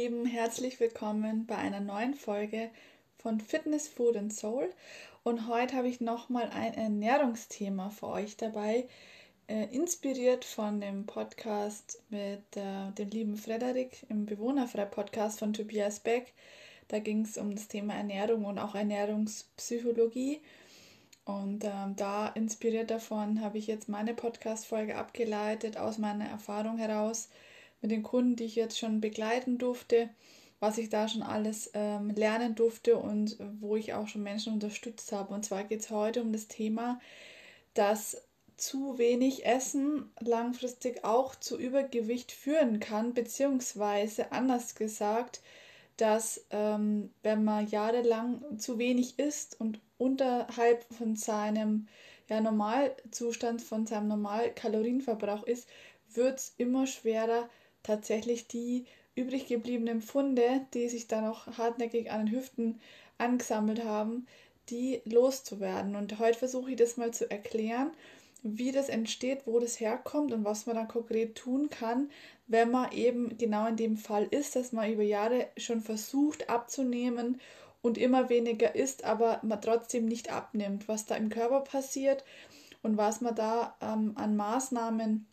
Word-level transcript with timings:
Lieben, 0.00 0.24
herzlich 0.24 0.80
willkommen 0.80 1.44
bei 1.44 1.56
einer 1.56 1.80
neuen 1.80 2.14
Folge 2.14 2.70
von 3.18 3.38
Fitness, 3.38 3.86
Food 3.86 4.16
and 4.16 4.32
Soul. 4.32 4.72
Und 5.24 5.46
heute 5.46 5.76
habe 5.76 5.88
ich 5.88 6.00
nochmal 6.00 6.48
ein 6.54 6.72
Ernährungsthema 6.72 7.90
für 7.90 8.06
euch 8.06 8.38
dabei, 8.38 8.88
äh, 9.46 9.66
inspiriert 9.66 10.46
von 10.46 10.80
dem 10.80 11.04
Podcast 11.04 12.02
mit 12.08 12.56
äh, 12.56 12.92
dem 12.96 13.10
lieben 13.10 13.36
Frederik 13.36 14.06
im 14.08 14.24
Bewohnerfrei-Podcast 14.24 15.38
von 15.38 15.52
Tobias 15.52 16.00
Beck. 16.00 16.32
Da 16.88 16.98
ging 16.98 17.20
es 17.20 17.36
um 17.36 17.54
das 17.54 17.68
Thema 17.68 17.92
Ernährung 17.92 18.46
und 18.46 18.58
auch 18.58 18.74
Ernährungspsychologie. 18.74 20.40
Und 21.26 21.62
ähm, 21.64 21.94
da 21.96 22.28
inspiriert 22.28 22.90
davon 22.90 23.42
habe 23.42 23.58
ich 23.58 23.66
jetzt 23.66 23.90
meine 23.90 24.14
Podcast-Folge 24.14 24.96
abgeleitet 24.96 25.76
aus 25.76 25.98
meiner 25.98 26.24
Erfahrung 26.24 26.78
heraus 26.78 27.28
mit 27.82 27.90
den 27.90 28.02
Kunden, 28.02 28.36
die 28.36 28.44
ich 28.44 28.56
jetzt 28.56 28.78
schon 28.78 29.00
begleiten 29.00 29.58
durfte, 29.58 30.10
was 30.58 30.78
ich 30.78 30.90
da 30.90 31.08
schon 31.08 31.22
alles 31.22 31.70
ähm, 31.74 32.10
lernen 32.10 32.54
durfte 32.54 32.96
und 32.98 33.38
wo 33.60 33.76
ich 33.76 33.94
auch 33.94 34.08
schon 34.08 34.22
Menschen 34.22 34.52
unterstützt 34.52 35.12
habe. 35.12 35.32
Und 35.32 35.44
zwar 35.44 35.64
geht 35.64 35.80
es 35.80 35.90
heute 35.90 36.22
um 36.22 36.32
das 36.32 36.48
Thema, 36.48 37.00
dass 37.74 38.22
zu 38.56 38.98
wenig 38.98 39.46
Essen 39.46 40.10
langfristig 40.20 41.02
auch 41.02 41.34
zu 41.34 41.58
Übergewicht 41.58 42.30
führen 42.30 42.78
kann, 42.78 43.14
beziehungsweise 43.14 44.32
anders 44.32 44.74
gesagt, 44.74 45.40
dass 45.96 46.44
ähm, 46.50 47.10
wenn 47.22 47.42
man 47.44 47.66
jahrelang 47.68 48.58
zu 48.58 48.78
wenig 48.78 49.18
isst 49.18 49.58
und 49.60 49.80
unterhalb 49.98 50.84
von 50.94 51.16
seinem 51.16 51.88
ja, 52.28 52.40
Normalzustand, 52.40 53.62
von 53.62 53.86
seinem 53.86 54.08
Normalkalorienverbrauch 54.08 55.44
ist, 55.44 55.68
wird 56.12 56.38
es 56.38 56.54
immer 56.58 56.86
schwerer, 56.86 57.48
tatsächlich 57.82 58.46
die 58.46 58.84
übrig 59.14 59.46
gebliebenen 59.46 60.00
Funde, 60.00 60.66
die 60.74 60.88
sich 60.88 61.06
dann 61.06 61.24
noch 61.24 61.46
hartnäckig 61.58 62.10
an 62.10 62.26
den 62.26 62.34
Hüften 62.34 62.80
angesammelt 63.18 63.84
haben, 63.84 64.26
die 64.68 65.02
loszuwerden. 65.04 65.96
Und 65.96 66.18
heute 66.18 66.38
versuche 66.38 66.70
ich 66.70 66.76
das 66.76 66.96
mal 66.96 67.12
zu 67.12 67.30
erklären, 67.30 67.90
wie 68.42 68.72
das 68.72 68.88
entsteht, 68.88 69.42
wo 69.46 69.58
das 69.58 69.80
herkommt 69.80 70.32
und 70.32 70.44
was 70.44 70.66
man 70.66 70.76
dann 70.76 70.88
konkret 70.88 71.34
tun 71.34 71.68
kann, 71.68 72.10
wenn 72.46 72.70
man 72.70 72.90
eben 72.92 73.36
genau 73.36 73.66
in 73.66 73.76
dem 73.76 73.96
Fall 73.96 74.26
ist, 74.30 74.56
dass 74.56 74.72
man 74.72 74.90
über 74.90 75.02
Jahre 75.02 75.48
schon 75.56 75.82
versucht 75.82 76.48
abzunehmen 76.48 77.40
und 77.82 77.98
immer 77.98 78.28
weniger 78.28 78.74
isst, 78.74 79.04
aber 79.04 79.40
man 79.42 79.60
trotzdem 79.60 80.06
nicht 80.06 80.32
abnimmt, 80.32 80.88
was 80.88 81.06
da 81.06 81.16
im 81.16 81.28
Körper 81.28 81.60
passiert 81.60 82.24
und 82.82 82.96
was 82.96 83.20
man 83.20 83.34
da 83.34 83.76
ähm, 83.80 84.12
an 84.16 84.36
Maßnahmen 84.36 85.26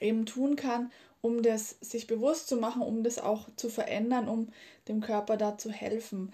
eben 0.00 0.24
tun 0.24 0.56
kann, 0.56 0.90
um 1.22 1.42
das 1.42 1.76
sich 1.80 2.06
bewusst 2.06 2.48
zu 2.48 2.56
machen, 2.56 2.82
um 2.82 3.02
das 3.02 3.18
auch 3.18 3.48
zu 3.56 3.68
verändern, 3.68 4.28
um 4.28 4.48
dem 4.88 5.00
Körper 5.00 5.36
da 5.36 5.58
zu 5.58 5.70
helfen. 5.70 6.32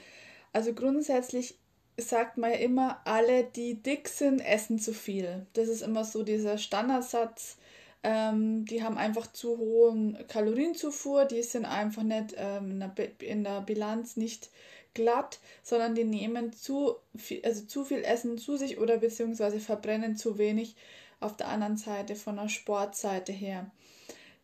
Also 0.52 0.72
grundsätzlich 0.72 1.58
sagt 1.98 2.38
man 2.38 2.50
ja 2.50 2.58
immer, 2.58 3.00
alle, 3.04 3.44
die 3.44 3.82
dick 3.82 4.08
sind, 4.08 4.40
essen 4.40 4.78
zu 4.78 4.92
viel. 4.92 5.46
Das 5.54 5.68
ist 5.68 5.82
immer 5.82 6.04
so 6.04 6.22
dieser 6.22 6.58
Standardsatz. 6.58 7.56
Ähm, 8.02 8.66
die 8.66 8.82
haben 8.82 8.98
einfach 8.98 9.32
zu 9.32 9.58
hohen 9.58 10.18
Kalorienzufuhr, 10.28 11.24
die 11.24 11.42
sind 11.42 11.64
einfach 11.64 12.02
nicht 12.02 12.34
ähm, 12.36 12.70
in, 12.70 12.80
der 12.80 12.92
in 13.20 13.44
der 13.44 13.60
Bilanz 13.62 14.16
nicht 14.16 14.50
glatt, 14.94 15.40
sondern 15.62 15.94
die 15.94 16.04
nehmen 16.04 16.52
zu 16.52 16.96
viel, 17.16 17.42
also 17.44 17.64
zu 17.64 17.84
viel 17.84 18.04
Essen 18.04 18.38
zu 18.38 18.56
sich 18.56 18.78
oder 18.78 18.98
beziehungsweise 18.98 19.60
verbrennen 19.60 20.16
zu 20.16 20.38
wenig 20.38 20.76
auf 21.20 21.36
der 21.36 21.48
anderen 21.48 21.76
Seite 21.76 22.14
von 22.16 22.36
der 22.36 22.48
Sportseite 22.48 23.32
her. 23.32 23.70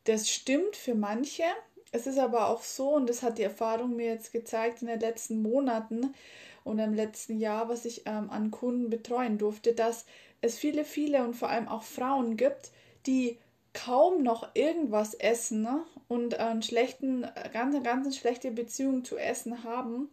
Das 0.05 0.31
stimmt 0.31 0.77
für 0.77 0.95
manche. 0.95 1.45
Es 1.93 2.07
ist 2.07 2.19
aber 2.19 2.49
auch 2.49 2.63
so, 2.63 2.95
und 2.95 3.09
das 3.09 3.23
hat 3.23 3.39
die 3.39 3.43
Erfahrung 3.43 3.97
mir 3.97 4.07
jetzt 4.07 4.33
gezeigt 4.33 4.83
in 4.83 4.89
den 4.89 5.01
letzten 5.01 5.43
Monaten 5.43 6.15
und 6.65 6.79
im 6.79 6.95
letzten 6.95 7.39
Jahr, 7.39 7.69
was 7.69 7.85
ich 7.85 8.07
ähm, 8.07 8.31
an 8.31 8.51
Kunden 8.51 8.89
betreuen 8.89 9.39
durfte, 9.39 9.75
dass 9.75 10.07
es 10.41 10.59
viele, 10.59 10.85
viele 10.85 11.23
und 11.25 11.35
vor 11.35 11.51
allem 11.51 11.69
auch 11.69 11.83
Frauen 11.83 12.37
gibt, 12.37 12.71
die 13.07 13.39
kaum 13.75 14.23
noch 14.23 14.55
irgendwas 14.55 15.15
essen 15.15 15.63
ne? 15.63 15.85
und 16.09 16.39
einen 16.39 16.63
schlechten, 16.63 17.27
ganz, 17.53 17.83
ganz 17.83 18.17
schlechte 18.17 18.51
Beziehung 18.51 19.05
zu 19.05 19.17
Essen 19.17 19.65
haben, 19.65 20.11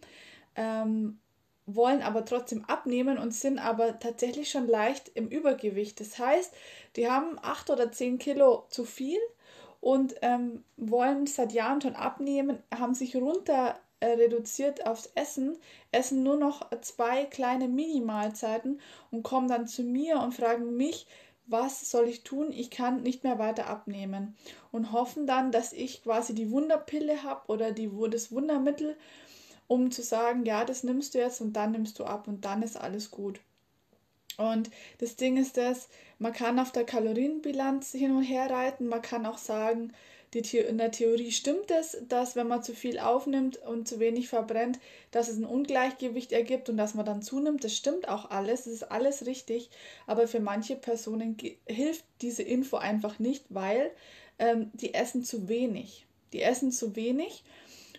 ähm, 0.55 1.19
wollen 1.65 2.01
aber 2.01 2.25
trotzdem 2.25 2.65
abnehmen 2.65 3.17
und 3.17 3.33
sind 3.33 3.59
aber 3.59 3.99
tatsächlich 3.99 4.49
schon 4.49 4.67
leicht 4.67 5.11
im 5.13 5.27
Übergewicht. 5.27 5.99
Das 5.99 6.17
heißt, 6.17 6.53
die 6.95 7.09
haben 7.09 7.37
acht 7.41 7.69
oder 7.69 7.91
zehn 7.91 8.17
Kilo 8.17 8.65
zu 8.69 8.85
viel 8.85 9.19
und 9.81 10.15
ähm, 10.21 10.63
wollen 10.77 11.27
seit 11.27 11.53
Jahren 11.53 11.81
schon 11.81 11.95
abnehmen, 11.95 12.59
haben 12.73 12.93
sich 12.93 13.15
runter 13.15 13.79
äh, 14.01 14.07
reduziert 14.07 14.85
aufs 14.85 15.11
Essen, 15.15 15.57
essen 15.91 16.23
nur 16.23 16.37
noch 16.37 16.69
zwei 16.81 17.25
kleine 17.25 17.67
Minimalzeiten 17.67 18.79
und 19.11 19.23
kommen 19.23 19.47
dann 19.47 19.67
zu 19.67 19.83
mir 19.83 20.19
und 20.19 20.33
fragen 20.33 20.75
mich, 20.77 21.07
was 21.47 21.89
soll 21.89 22.07
ich 22.07 22.23
tun? 22.23 22.51
Ich 22.51 22.69
kann 22.69 23.01
nicht 23.01 23.23
mehr 23.23 23.39
weiter 23.39 23.67
abnehmen 23.67 24.35
und 24.71 24.91
hoffen 24.91 25.25
dann, 25.25 25.51
dass 25.51 25.73
ich 25.73 26.03
quasi 26.03 26.35
die 26.35 26.51
Wunderpille 26.51 27.23
habe 27.23 27.41
oder 27.47 27.71
die, 27.71 27.89
das 28.11 28.31
Wundermittel, 28.31 28.95
um 29.67 29.91
zu 29.91 30.03
sagen, 30.03 30.45
ja, 30.45 30.63
das 30.63 30.83
nimmst 30.83 31.15
du 31.15 31.19
jetzt 31.19 31.41
und 31.41 31.53
dann 31.53 31.71
nimmst 31.71 31.97
du 31.99 32.05
ab 32.05 32.27
und 32.27 32.45
dann 32.45 32.61
ist 32.61 32.77
alles 32.77 33.09
gut. 33.11 33.41
Und 34.39 34.71
das 34.99 35.17
Ding 35.17 35.35
ist 35.35 35.57
das, 35.57 35.89
man 36.17 36.31
kann 36.31 36.59
auf 36.59 36.71
der 36.71 36.85
Kalorienbilanz 36.85 37.91
hin 37.91 38.15
und 38.15 38.23
her 38.23 38.49
reiten, 38.49 38.87
man 38.87 39.01
kann 39.01 39.25
auch 39.25 39.37
sagen, 39.37 39.91
die 40.33 40.39
in 40.57 40.77
der 40.77 40.91
Theorie 40.91 41.31
stimmt 41.31 41.71
es, 41.71 41.97
dass 42.07 42.37
wenn 42.37 42.47
man 42.47 42.63
zu 42.63 42.73
viel 42.73 42.99
aufnimmt 42.99 43.57
und 43.57 43.85
zu 43.85 43.99
wenig 43.99 44.29
verbrennt, 44.29 44.79
dass 45.11 45.27
es 45.27 45.37
ein 45.37 45.45
Ungleichgewicht 45.45 46.31
ergibt 46.31 46.69
und 46.69 46.77
dass 46.77 46.93
man 46.93 47.05
dann 47.05 47.21
zunimmt. 47.21 47.63
Das 47.65 47.75
stimmt 47.75 48.07
auch 48.07 48.29
alles, 48.29 48.63
das 48.63 48.73
ist 48.73 48.91
alles 48.91 49.25
richtig, 49.25 49.69
aber 50.07 50.27
für 50.27 50.39
manche 50.39 50.77
Personen 50.77 51.35
hilft 51.67 52.05
diese 52.21 52.43
Info 52.43 52.77
einfach 52.77 53.19
nicht, 53.19 53.43
weil 53.49 53.91
ähm, 54.37 54.71
die 54.73 54.93
essen 54.93 55.25
zu 55.25 55.49
wenig. 55.49 56.05
Die 56.31 56.43
essen 56.43 56.71
zu 56.71 56.95
wenig 56.95 57.43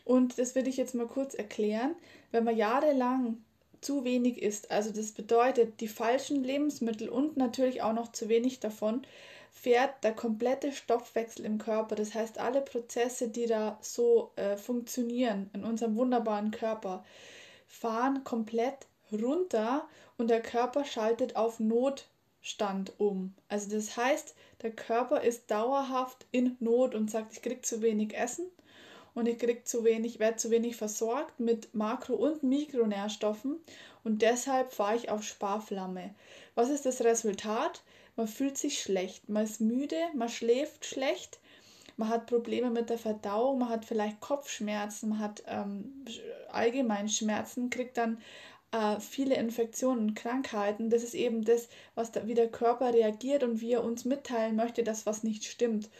und 0.06 0.39
das 0.39 0.55
will 0.55 0.69
ich 0.69 0.79
jetzt 0.79 0.95
mal 0.95 1.06
kurz 1.06 1.34
erklären. 1.34 1.97
Wenn 2.31 2.45
man 2.45 2.56
jahrelang 2.56 3.39
zu 3.81 4.05
wenig 4.05 4.43
isst, 4.43 4.71
also 4.71 4.91
das 4.91 5.13
bedeutet 5.13 5.81
die 5.81 5.89
falschen 5.89 6.45
Lebensmittel 6.45 7.09
und 7.09 7.37
natürlich 7.37 7.83
auch 7.83 7.93
noch 7.93 8.13
zu 8.13 8.29
wenig 8.29 8.61
davon, 8.61 9.03
fährt 9.51 10.05
der 10.05 10.15
komplette 10.15 10.73
Stoffwechsel 10.73 11.45
im 11.45 11.59
Körper. 11.59 11.95
Das 11.95 12.15
heißt, 12.15 12.39
alle 12.39 12.61
Prozesse, 12.61 13.29
die 13.29 13.47
da 13.47 13.79
so 13.83 14.33
äh, 14.37 14.57
funktionieren 14.57 15.51
in 15.53 15.65
unserem 15.65 15.97
wunderbaren 15.97 16.51
Körper, 16.51 17.05
fahren 17.67 18.25
komplett 18.25 18.87
runter 19.13 19.89
und 20.19 20.29
der 20.29 20.41
Körper 20.41 20.85
schaltet 20.85 21.37
auf 21.37 21.61
Notstand 21.61 22.93
um. 22.99 23.35
Also 23.49 23.71
das 23.71 23.97
heißt, 23.97 24.35
der 24.62 24.71
Körper 24.71 25.23
ist 25.23 25.51
dauerhaft 25.51 26.27
in 26.31 26.57
Not 26.61 26.95
und 26.95 27.11
sagt, 27.11 27.33
ich 27.33 27.43
krieg 27.43 27.67
zu 27.67 27.83
wenig 27.83 28.17
Essen 28.17 28.47
und 29.15 29.26
ich 29.26 29.38
krieg 29.38 29.66
zu 29.66 29.84
wenig, 29.84 30.19
werde 30.19 30.37
zu 30.37 30.50
wenig 30.50 30.76
versorgt 30.76 31.41
mit 31.41 31.75
Makro- 31.75 32.15
und 32.15 32.43
Mikronährstoffen 32.43 33.59
und 34.04 34.22
deshalb 34.22 34.72
fahre 34.72 34.97
ich 34.97 35.10
auf 35.10 35.22
Sparflamme. 35.22 36.15
Was 36.54 36.71
ist 36.71 36.87
das 36.87 37.03
Resultat? 37.03 37.82
Man 38.16 38.28
fühlt 38.28 38.59
sich 38.59 38.81
schlecht, 38.82 39.28
man 39.28 39.44
ist 39.44 39.60
müde, 39.60 39.99
man 40.15 40.28
schläft 40.28 40.84
schlecht, 40.84 41.38
man 41.97 42.09
hat 42.09 42.26
Probleme 42.26 42.70
mit 42.70 42.91
der 42.91 42.99
Verdauung, 42.99 43.59
man 43.59 43.69
hat 43.69 43.84
vielleicht 43.84 44.20
Kopfschmerzen, 44.20 45.10
man 45.10 45.19
hat 45.19 45.43
ähm, 45.47 46.04
allgemein 46.50 47.09
Schmerzen, 47.09 47.70
kriegt 47.70 47.97
dann 47.99 48.19
äh, 48.72 49.00
viele 49.00 49.34
Infektionen 49.34 50.00
und 50.00 50.15
Krankheiten. 50.15 50.91
Das 50.91 51.03
ist 51.03 51.15
eben 51.15 51.44
das, 51.44 51.69
was 51.94 52.12
da, 52.12 52.26
wie 52.26 52.34
der 52.34 52.49
Körper 52.49 52.94
reagiert 52.94 53.43
und 53.43 53.60
wie 53.60 53.72
er 53.72 53.84
uns 53.84 54.04
mitteilen 54.04 54.56
möchte, 54.56 54.82
dass 54.82 55.06
was 55.06 55.23
nicht 55.23 55.44
stimmt. 55.44 55.90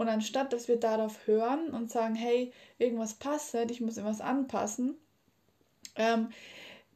Und 0.00 0.08
anstatt, 0.08 0.54
dass 0.54 0.66
wir 0.66 0.78
darauf 0.78 1.26
hören 1.26 1.74
und 1.74 1.90
sagen, 1.90 2.14
hey, 2.14 2.54
irgendwas 2.78 3.12
passt 3.12 3.52
nicht, 3.52 3.70
ich 3.70 3.82
muss 3.82 3.98
irgendwas 3.98 4.22
anpassen, 4.22 4.96
ähm, 5.94 6.30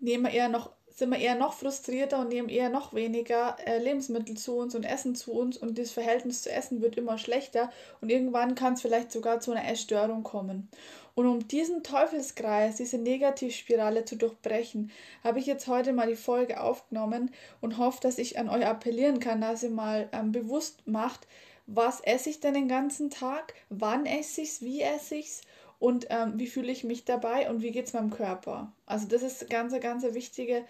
nehmen 0.01 0.25
wir 0.25 0.31
eher 0.31 0.49
noch, 0.49 0.71
sind 0.89 1.11
wir 1.11 1.19
eher 1.19 1.35
noch 1.35 1.53
frustrierter 1.53 2.19
und 2.19 2.31
nehmen 2.31 2.49
eher 2.49 2.71
noch 2.71 2.95
weniger 2.95 3.59
äh, 3.67 3.77
Lebensmittel 3.77 4.39
zu 4.39 4.57
uns 4.57 4.75
und 4.75 4.85
Essen 4.85 5.15
zu 5.17 5.35
uns 5.35 5.59
und 5.59 5.77
das 5.77 5.91
Verhältnis 5.91 6.45
zu 6.45 6.51
Essen 6.51 6.81
wird 6.81 6.97
immer 6.97 7.19
schlechter 7.19 7.71
und 8.01 8.09
irgendwann 8.09 8.55
kann 8.55 8.73
es 8.73 8.81
vielleicht 8.81 9.13
sogar 9.13 9.39
zu 9.39 9.53
einer 9.53 9.71
Essstörung 9.71 10.23
kommen. 10.23 10.71
Und 11.15 11.27
um 11.27 11.47
diesen 11.47 11.83
Teufelskreis, 11.83 12.77
diese 12.77 12.97
Negativspirale 12.97 14.07
zu 14.07 14.17
durchbrechen, 14.17 14.91
habe 15.23 15.41
ich 15.41 15.45
jetzt 15.45 15.67
heute 15.67 15.93
mal 15.93 16.09
die 16.09 16.17
Folge 16.17 16.59
aufgenommen 16.59 17.33
und 17.61 17.77
hoffe, 17.77 17.99
dass 18.01 18.17
ich 18.17 18.39
an 18.39 18.49
euch 18.49 18.65
appellieren 18.65 19.21
kann, 19.21 19.43
dass 19.43 19.63
ihr 19.63 19.69
mal 19.69 20.09
ähm, 20.13 20.33
bewusst 20.33 20.87
macht, 20.87 21.29
was 21.67 22.01
esse 22.01 22.31
ich 22.31 22.41
denn 22.41 22.55
den 22.55 22.69
ganzen 22.69 23.11
Tag, 23.11 23.55
wann 23.71 24.07
esse 24.07 24.43
ich 24.43 24.51
es, 24.51 24.63
wie 24.63 24.83
esse 24.83 25.17
ich 25.17 25.27
es 25.27 25.41
und 25.79 26.07
ähm, 26.11 26.35
wie 26.37 26.47
fühle 26.47 26.73
ich 26.73 26.85
mich 26.85 27.05
dabei 27.05 27.51
und 27.51 27.63
wie 27.63 27.71
geht 27.71 27.87
es 27.87 27.93
meinem 27.93 28.11
Körper. 28.11 28.73
Also 28.87 29.07
das 29.09 29.23
ist 29.23 29.51
ganz, 29.51 29.79
ganz 29.81 30.03
wichtige 30.15 30.65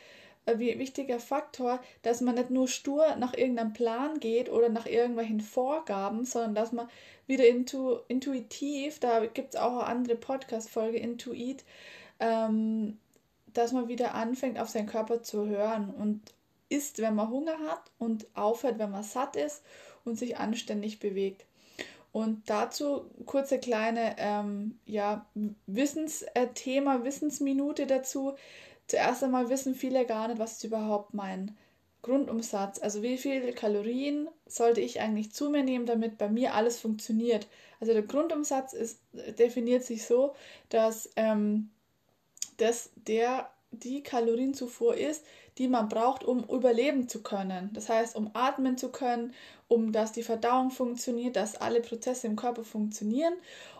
ein 0.46 0.58
wichtiger 0.58 1.20
Faktor, 1.20 1.81
dass 2.02 2.20
man 2.20 2.35
nicht 2.35 2.50
nur 2.50 2.69
stur 2.69 3.17
nach 3.17 3.35
irgendeinem 3.35 3.73
Plan 3.73 4.20
geht 4.20 4.50
oder 4.50 4.69
nach 4.69 4.87
irgendwelchen 4.87 5.41
Vorgaben, 5.41 6.25
sondern 6.25 6.55
dass 6.55 6.73
man 6.73 6.88
wieder 7.26 7.46
intu, 7.49 7.99
intuitiv, 8.08 9.00
da 9.00 9.25
gibt 9.26 9.55
es 9.55 9.61
auch 9.61 9.79
eine 9.79 9.87
andere 9.87 10.17
Podcast-Folge, 10.17 10.99
Intuit, 10.99 11.64
ähm, 12.20 12.99
dass 13.55 13.73
man 13.73 13.88
wieder 13.88 14.14
anfängt, 14.14 14.58
auf 14.58 14.69
seinen 14.69 14.87
Körper 14.87 15.23
zu 15.23 15.46
hören 15.46 15.94
und 15.94 16.20
isst, 16.69 16.99
wenn 16.99 17.14
man 17.14 17.31
Hunger 17.31 17.58
hat 17.70 17.91
und 17.99 18.26
aufhört, 18.35 18.79
wenn 18.79 18.91
man 18.91 19.02
satt 19.02 19.37
ist 19.37 19.62
und 20.05 20.19
sich 20.19 20.37
anständig 20.37 20.99
bewegt. 20.99 21.45
Und 22.12 22.43
dazu 22.47 23.11
kurze 23.27 23.59
kleine 23.59 24.15
ähm, 24.19 24.79
ja, 24.87 25.27
Wissensthema, 25.67 26.97
äh, 26.97 27.05
Wissensminute 27.05 27.87
dazu. 27.87 28.35
Zuerst 28.87 29.25
einmal 29.25 29.49
wissen 29.49 29.75
viele 29.75 30.06
gar 30.06 30.29
nicht, 30.29 30.39
was 30.39 30.53
ist 30.53 30.65
überhaupt 30.65 31.12
mein 31.12 31.56
Grundumsatz. 32.03 32.79
Also 32.79 33.03
wie 33.03 33.19
viele 33.19 33.53
Kalorien 33.53 34.29
sollte 34.47 34.81
ich 34.81 35.01
eigentlich 35.01 35.33
zu 35.33 35.51
mir 35.51 35.65
nehmen, 35.65 35.87
damit 35.87 36.17
bei 36.17 36.29
mir 36.29 36.55
alles 36.55 36.79
funktioniert. 36.79 37.49
Also 37.81 37.93
der 37.93 38.03
Grundumsatz 38.03 38.75
ist, 38.75 39.01
definiert 39.39 39.85
sich 39.85 40.06
so, 40.06 40.37
dass 40.69 41.11
ähm, 41.17 41.71
das 42.59 42.91
der 42.95 43.51
die 43.73 44.05
Kalorienzufuhr 44.05 44.97
ist, 44.97 45.25
die 45.59 45.69
man 45.69 45.89
braucht, 45.89 46.25
um 46.25 46.45
überleben 46.45 47.09
zu 47.09 47.23
können. 47.23 47.71
Das 47.73 47.89
heißt, 47.89 48.17
um 48.17 48.31
atmen 48.35 48.77
zu 48.77 48.91
können, 48.91 49.33
um 49.69 49.93
dass 49.93 50.12
die 50.12 50.23
Verdauung 50.23 50.71
funktioniert, 50.71 51.37
dass 51.37 51.56
alle 51.56 51.81
Prozesse 51.81 52.27
im 52.27 52.37
Körper 52.37 52.65
funktionieren. 52.65 53.35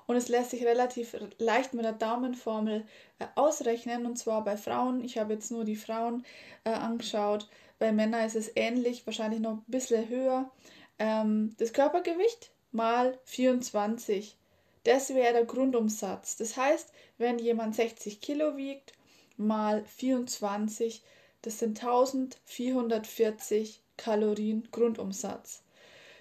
Und 0.07 0.17
es 0.17 0.29
lässt 0.29 0.51
sich 0.51 0.65
relativ 0.65 1.17
leicht 1.39 1.75
mit 1.75 1.85
der 1.85 1.93
Daumenformel 1.93 2.85
äh, 3.19 3.27
ausrechnen. 3.35 4.07
Und 4.07 4.17
zwar 4.17 4.45
bei 4.45 4.57
Frauen, 4.57 5.03
ich 5.03 5.19
habe 5.19 5.35
jetzt 5.35 5.51
nur 5.51 5.65
die 5.65 5.77
Frauen 5.77 6.25
äh, 6.65 6.71
angeschaut, 6.71 7.49
bei 7.79 7.91
Männern 7.93 8.25
ist 8.25 8.37
es 8.37 8.53
ähnlich, 8.55 9.05
wahrscheinlich 9.07 9.41
noch 9.41 9.55
ein 9.55 9.65
bisschen 9.67 10.09
höher. 10.09 10.51
Ähm, 10.99 11.55
das 11.59 11.73
Körpergewicht 11.73 12.53
mal 12.71 13.19
24. 13.25 14.37
Das 14.85 15.11
wäre 15.11 15.33
der 15.33 15.45
Grundumsatz. 15.45 16.37
Das 16.37 16.57
heißt, 16.57 16.93
wenn 17.19 17.39
jemand 17.39 17.75
60 17.75 18.21
Kilo 18.21 18.57
wiegt, 18.57 18.93
mal 19.37 19.85
24 19.85 21.03
das 21.45 21.59
sind 21.59 21.83
1440 21.83 23.83
Kalorien 23.97 24.69
Grundumsatz. 24.71 25.63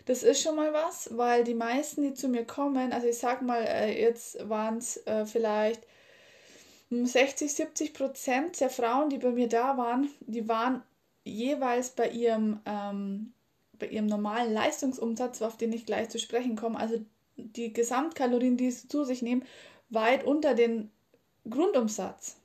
Das 0.06 0.24
ist 0.24 0.42
schon 0.42 0.58
mal 0.58 0.74
was, 0.74 1.18
weil 1.18 1.46
die 1.46 1.54
meisten, 1.54 2.04
die 2.04 2.14
zu 2.14 2.28
mir 2.28 2.46
kommen, 2.46 2.92
also 2.92 3.08
ich 3.08 3.18
sag 3.18 3.42
mal, 3.42 3.64
äh, 3.64 4.02
jetzt 4.02 4.50
waren 4.50 4.78
es 4.78 4.98
äh, 5.08 5.26
vielleicht 5.26 5.88
60, 6.90 7.54
70 7.54 7.94
Prozent 7.94 8.60
der 8.60 8.70
Frauen, 8.70 9.10
die 9.10 9.18
bei 9.18 9.32
mir 9.32 9.48
da 9.48 9.78
waren, 9.78 10.10
die 10.20 10.48
waren 10.48 10.84
jeweils 11.24 11.92
bei 11.92 12.10
ihrem, 12.10 12.60
ähm, 12.66 13.32
bei 13.80 13.88
ihrem 13.88 14.08
normalen 14.08 14.54
Leistungsumsatz, 14.54 15.42
auf 15.42 15.56
den 15.58 15.72
ich 15.72 15.86
gleich 15.86 16.10
zu 16.10 16.20
sprechen 16.20 16.58
komme, 16.58 16.78
also 16.78 17.00
die 17.38 17.72
Gesamtkalorien, 17.72 18.58
die 18.58 18.72
sie 18.72 18.90
zu 18.90 19.06
sich 19.06 19.22
nehmen, 19.22 19.46
weit 19.90 20.26
unter 20.26 20.54
den 20.54 20.92
Grundumsatz. 21.50 22.36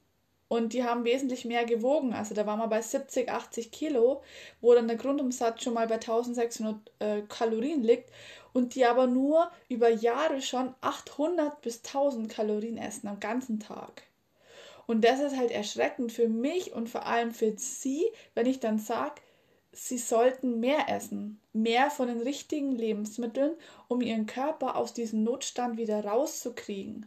Und 0.49 0.73
die 0.73 0.83
haben 0.83 1.05
wesentlich 1.05 1.45
mehr 1.45 1.65
gewogen. 1.65 2.15
Also 2.15 2.35
da 2.35 2.47
waren 2.47 2.59
wir 2.59 2.69
bei 2.69 2.81
70, 2.81 3.31
80 3.31 3.71
Kilo, 3.71 4.23
wo 4.61 4.75
dann 4.75 4.89
der 4.89 4.97
Grundumsatz 4.97 5.63
schon 5.63 5.75
mal 5.75 5.87
bei 5.87 5.97
1600 5.97 6.77
äh, 6.99 7.23
Kalorien 7.29 7.83
liegt. 7.83 8.11
Und 8.55 8.75
die 8.75 8.87
aber 8.87 9.07
nur 9.07 9.51
über 9.69 9.91
Jahre 9.91 10.41
schon 10.41 10.75
800 10.81 11.61
bis 11.61 11.85
1000 11.85 12.31
Kalorien 12.31 12.79
essen 12.79 13.09
am 13.09 13.21
ganzen 13.21 13.61
Tag. 13.61 14.03
Und 14.87 15.05
das 15.05 15.21
ist 15.21 15.37
halt 15.37 15.51
erschreckend 15.51 16.13
für 16.13 16.29
mich 16.29 16.73
und 16.73 16.89
vor 16.89 17.05
allem 17.05 17.33
für 17.33 17.53
sie, 17.59 18.07
wenn 18.35 18.47
ich 18.47 18.59
dann 18.59 18.79
sage, 18.79 19.21
sie 19.71 19.99
sollten 19.99 20.61
mehr 20.61 20.89
essen, 20.89 21.43
mehr 21.53 21.91
von 21.91 22.09
den 22.09 22.23
richtigen 22.23 22.73
Lebensmitteln, 22.73 23.55
um 23.89 24.01
ihren 24.01 24.25
Körper 24.25 24.77
aus 24.77 24.95
diesem 24.95 25.25
Notstand 25.25 25.77
wieder 25.77 26.03
rauszukriegen. 26.03 27.07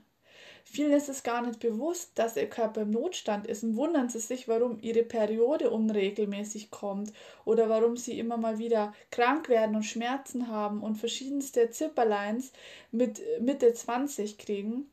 Vielen 0.72 0.94
ist 0.94 1.10
es 1.10 1.24
gar 1.24 1.46
nicht 1.46 1.60
bewusst, 1.60 2.12
dass 2.16 2.38
ihr 2.38 2.48
Körper 2.48 2.84
im 2.84 2.92
Notstand 2.92 3.46
ist 3.46 3.62
und 3.62 3.76
wundern 3.76 4.08
sie 4.08 4.22
sich, 4.22 4.48
warum 4.48 4.80
ihre 4.80 5.04
Periode 5.04 5.70
unregelmäßig 5.70 6.72
kommt 6.72 7.12
oder 7.44 7.68
warum 7.68 7.98
sie 7.98 8.18
immer 8.18 8.38
mal 8.38 8.58
wieder 8.58 8.94
krank 9.10 9.50
werden 9.50 9.76
und 9.76 9.84
Schmerzen 9.84 10.48
haben 10.48 10.82
und 10.82 10.96
verschiedenste 10.96 11.72
Zipperleins 11.72 12.54
mit 12.90 13.22
Mitte 13.42 13.74
20 13.74 14.38
kriegen. 14.38 14.90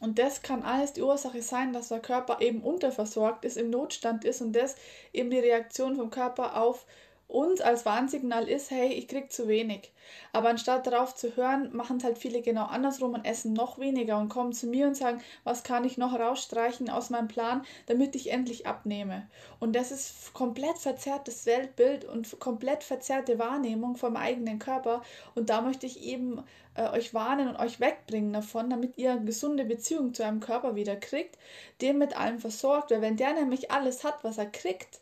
Und 0.00 0.18
das 0.18 0.42
kann 0.42 0.64
alles 0.64 0.92
die 0.94 1.02
Ursache 1.02 1.40
sein, 1.40 1.72
dass 1.72 1.86
der 1.88 2.00
Körper 2.00 2.40
eben 2.40 2.60
unterversorgt 2.62 3.44
ist, 3.44 3.56
im 3.56 3.70
Notstand 3.70 4.24
ist 4.24 4.40
und 4.40 4.54
das 4.54 4.74
eben 5.12 5.30
die 5.30 5.38
Reaktion 5.38 5.94
vom 5.94 6.10
Körper 6.10 6.60
auf 6.60 6.84
uns 7.28 7.60
als 7.60 7.84
Warnsignal 7.84 8.48
ist, 8.48 8.70
hey, 8.70 8.92
ich 8.92 9.08
krieg 9.08 9.32
zu 9.32 9.48
wenig. 9.48 9.92
Aber 10.32 10.50
anstatt 10.50 10.86
darauf 10.86 11.14
zu 11.14 11.36
hören, 11.36 11.74
machen 11.74 11.96
es 11.96 12.04
halt 12.04 12.18
viele 12.18 12.40
genau 12.40 12.66
andersrum 12.66 13.14
und 13.14 13.24
essen 13.24 13.52
noch 13.52 13.78
weniger 13.78 14.18
und 14.18 14.28
kommen 14.28 14.52
zu 14.52 14.66
mir 14.68 14.86
und 14.86 14.96
sagen, 14.96 15.20
was 15.42 15.64
kann 15.64 15.84
ich 15.84 15.98
noch 15.98 16.18
rausstreichen 16.18 16.88
aus 16.88 17.10
meinem 17.10 17.26
Plan, 17.26 17.64
damit 17.86 18.14
ich 18.14 18.30
endlich 18.30 18.66
abnehme. 18.66 19.28
Und 19.58 19.74
das 19.74 19.90
ist 19.90 20.32
komplett 20.34 20.78
verzerrtes 20.78 21.46
Weltbild 21.46 22.04
und 22.04 22.38
komplett 22.38 22.84
verzerrte 22.84 23.38
Wahrnehmung 23.38 23.96
vom 23.96 24.16
eigenen 24.16 24.58
Körper. 24.60 25.02
Und 25.34 25.50
da 25.50 25.60
möchte 25.62 25.86
ich 25.86 26.02
eben 26.04 26.44
äh, 26.74 26.88
euch 26.90 27.12
warnen 27.12 27.48
und 27.48 27.56
euch 27.56 27.80
wegbringen 27.80 28.32
davon, 28.32 28.70
damit 28.70 28.98
ihr 28.98 29.12
eine 29.12 29.24
gesunde 29.24 29.64
Beziehung 29.64 30.14
zu 30.14 30.22
eurem 30.22 30.40
Körper 30.40 30.76
wieder 30.76 30.96
kriegt, 30.96 31.38
den 31.80 31.98
mit 31.98 32.16
allem 32.16 32.38
versorgt. 32.38 32.90
Weil 32.90 33.00
wenn 33.02 33.16
der 33.16 33.32
nämlich 33.32 33.70
alles 33.70 34.04
hat, 34.04 34.22
was 34.22 34.38
er 34.38 34.46
kriegt, 34.46 35.00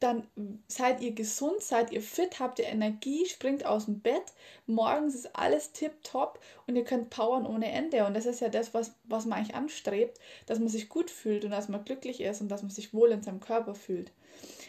dann 0.00 0.26
seid 0.68 1.00
ihr 1.00 1.12
gesund, 1.12 1.60
seid 1.60 1.90
ihr 1.90 2.02
fit, 2.02 2.38
habt 2.38 2.58
ihr 2.60 2.66
Energie, 2.66 3.26
springt 3.26 3.66
aus 3.66 3.86
dem 3.86 4.00
Bett, 4.00 4.32
morgens 4.66 5.14
ist 5.14 5.34
alles 5.34 5.72
tipptopp 5.72 6.38
und 6.66 6.76
ihr 6.76 6.84
könnt 6.84 7.10
powern 7.10 7.46
ohne 7.46 7.70
Ende. 7.70 8.04
Und 8.04 8.14
das 8.14 8.26
ist 8.26 8.40
ja 8.40 8.48
das, 8.48 8.74
was, 8.74 8.92
was 9.04 9.26
man 9.26 9.38
eigentlich 9.38 9.56
anstrebt, 9.56 10.18
dass 10.46 10.60
man 10.60 10.68
sich 10.68 10.88
gut 10.88 11.10
fühlt 11.10 11.44
und 11.44 11.50
dass 11.50 11.68
man 11.68 11.84
glücklich 11.84 12.20
ist 12.20 12.40
und 12.40 12.48
dass 12.48 12.62
man 12.62 12.70
sich 12.70 12.94
wohl 12.94 13.10
in 13.10 13.22
seinem 13.22 13.40
Körper 13.40 13.74
fühlt. 13.74 14.12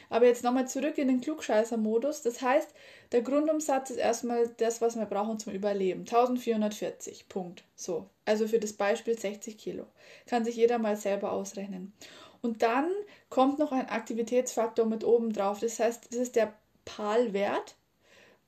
Aber 0.09 0.25
jetzt 0.25 0.43
nochmal 0.43 0.67
zurück 0.67 0.97
in 0.97 1.07
den 1.07 1.21
Klugscheißer-Modus. 1.21 2.23
Das 2.23 2.41
heißt, 2.41 2.69
der 3.11 3.21
Grundumsatz 3.21 3.91
ist 3.91 3.97
erstmal 3.97 4.47
das, 4.57 4.81
was 4.81 4.95
wir 4.95 5.05
brauchen 5.05 5.37
zum 5.37 5.53
Überleben. 5.53 6.01
1440, 6.01 7.29
Punkt. 7.29 7.63
So. 7.75 8.09
Also 8.25 8.47
für 8.47 8.59
das 8.59 8.73
Beispiel 8.73 9.17
60 9.17 9.57
Kilo. 9.57 9.85
Kann 10.25 10.45
sich 10.45 10.55
jeder 10.55 10.79
mal 10.79 10.95
selber 10.95 11.31
ausrechnen. 11.31 11.93
Und 12.41 12.62
dann 12.62 12.89
kommt 13.30 13.59
noch 13.59 13.71
ein 13.71 13.89
Aktivitätsfaktor 13.89 14.86
mit 14.86 15.03
oben 15.03 15.33
drauf. 15.33 15.59
Das 15.59 15.80
heißt, 15.80 16.07
das 16.12 16.19
ist 16.19 16.36
der 16.36 16.53
PAL-Wert 16.86 17.75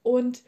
und 0.03 0.41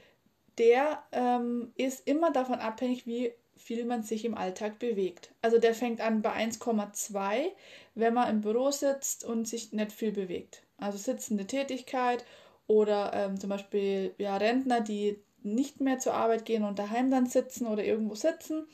der 0.57 1.03
ähm, 1.11 1.73
ist 1.75 2.07
immer 2.07 2.31
davon 2.31 2.59
abhängig, 2.59 3.05
wie 3.07 3.33
viel 3.55 3.85
man 3.85 4.03
sich 4.03 4.25
im 4.25 4.35
Alltag 4.35 4.79
bewegt. 4.79 5.31
Also 5.41 5.57
der 5.57 5.73
fängt 5.73 6.01
an 6.01 6.21
bei 6.21 6.31
1,2, 6.31 7.51
wenn 7.95 8.13
man 8.13 8.29
im 8.29 8.41
Büro 8.41 8.71
sitzt 8.71 9.23
und 9.23 9.47
sich 9.47 9.71
nicht 9.71 9.91
viel 9.91 10.11
bewegt. 10.11 10.63
Also 10.77 10.97
sitzende 10.97 11.47
Tätigkeit 11.47 12.25
oder 12.67 13.11
ähm, 13.13 13.39
zum 13.39 13.49
Beispiel 13.49 14.13
ja, 14.17 14.37
Rentner, 14.37 14.81
die 14.81 15.19
nicht 15.43 15.81
mehr 15.81 15.99
zur 15.99 16.13
Arbeit 16.13 16.45
gehen 16.45 16.63
und 16.63 16.79
daheim 16.79 17.09
dann 17.11 17.25
sitzen 17.25 17.67
oder 17.67 17.83
irgendwo 17.83 18.15
sitzen 18.15 18.67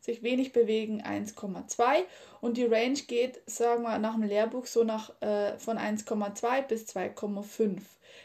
sich 0.00 0.22
wenig 0.22 0.52
bewegen 0.52 1.02
1,2 1.02 1.82
und 2.40 2.56
die 2.56 2.64
Range 2.64 2.98
geht, 3.06 3.40
sagen 3.46 3.82
wir 3.82 3.98
nach 3.98 4.14
dem 4.14 4.22
Lehrbuch 4.22 4.66
so 4.66 4.84
nach 4.84 5.10
äh, 5.20 5.58
von 5.58 5.78
1,2 5.78 6.62
bis 6.62 6.84
2,5. 6.86 7.80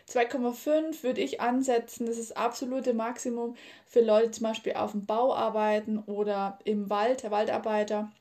2,5 0.09 1.03
würde 1.03 1.21
ich 1.21 1.41
ansetzen, 1.41 2.05
das 2.05 2.17
ist 2.17 2.31
das 2.31 2.37
absolute 2.37 2.93
Maximum 2.93 3.55
für 3.85 4.01
Leute 4.01 4.31
zum 4.31 4.43
Beispiel 4.47 4.73
auf 4.73 4.91
dem 4.91 5.05
Bau 5.05 5.33
arbeiten 5.33 5.99
oder 5.99 6.59
im 6.63 6.89
Wald, 6.89 7.23
der 7.23 7.31
Waldarbeiter 7.31 8.11